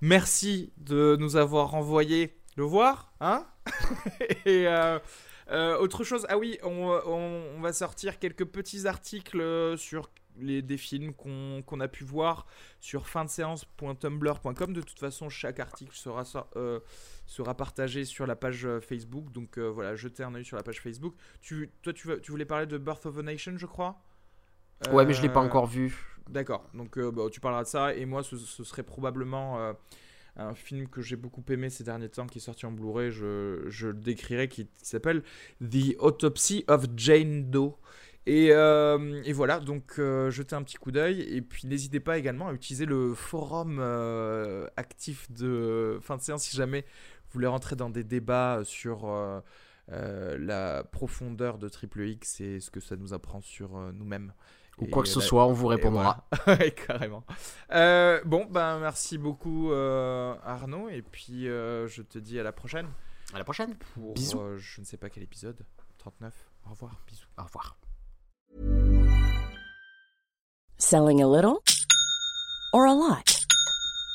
[0.00, 3.12] Merci de nous avoir envoyé le voir.
[3.20, 3.46] Hein
[4.46, 5.00] Et euh,
[5.52, 6.68] euh, autre chose, ah oui, on,
[7.06, 12.04] on- on va sortir quelques petits articles euh, sur les, des films qu'on a pu
[12.04, 12.46] voir
[12.80, 14.72] sur findeséance.tumblr.com.
[14.72, 16.24] De toute façon, chaque article sera,
[16.56, 16.80] euh,
[17.26, 19.30] sera partagé sur la page Facebook.
[19.30, 21.14] Donc euh, voilà, jetez un œil sur la page Facebook.
[21.42, 24.00] Tu, toi, tu, voulais parler de Birth of a Nation, je crois?
[24.90, 26.06] Ouais, mais je l'ai pas encore vu.
[26.28, 27.94] D'accord, donc bah, tu parleras de ça.
[27.94, 29.74] Et moi, ce, ce serait probablement
[30.36, 33.10] un film que j'ai beaucoup aimé ces derniers temps, qui est sorti en Blu-ray.
[33.10, 35.22] Je, le décrirai, qui, s'appelle
[35.60, 37.74] The Autopsy of Jane Doe.
[38.24, 41.20] Et, euh, voilà, donc euh, jetez un petit coup d'œil.
[41.20, 46.44] Et puis n'hésitez pas également à utiliser le forum euh, actif de fin de séance
[46.44, 49.10] si jamais vous voulez rentrer dans des débats sur
[49.88, 54.32] la profondeur de Triple X et ce que ça nous apprend sur nous-mêmes.
[54.78, 56.26] Ou quoi que ce soit, on vous répondra.
[56.46, 56.70] voilà.
[56.86, 57.24] Carrément.
[57.72, 62.52] Euh, bon, ben merci beaucoup euh, Arnaud, et puis euh, je te dis à la
[62.52, 62.88] prochaine
[63.34, 63.74] À la prochaine.
[63.94, 64.40] pour Bisous.
[64.40, 65.64] euh, je ne sais pas quel épisode,
[65.98, 66.32] 39.
[66.66, 67.26] Au revoir, bisous.
[67.38, 67.76] Au revoir.
[70.78, 71.58] Selling a little
[72.72, 73.41] or a lot?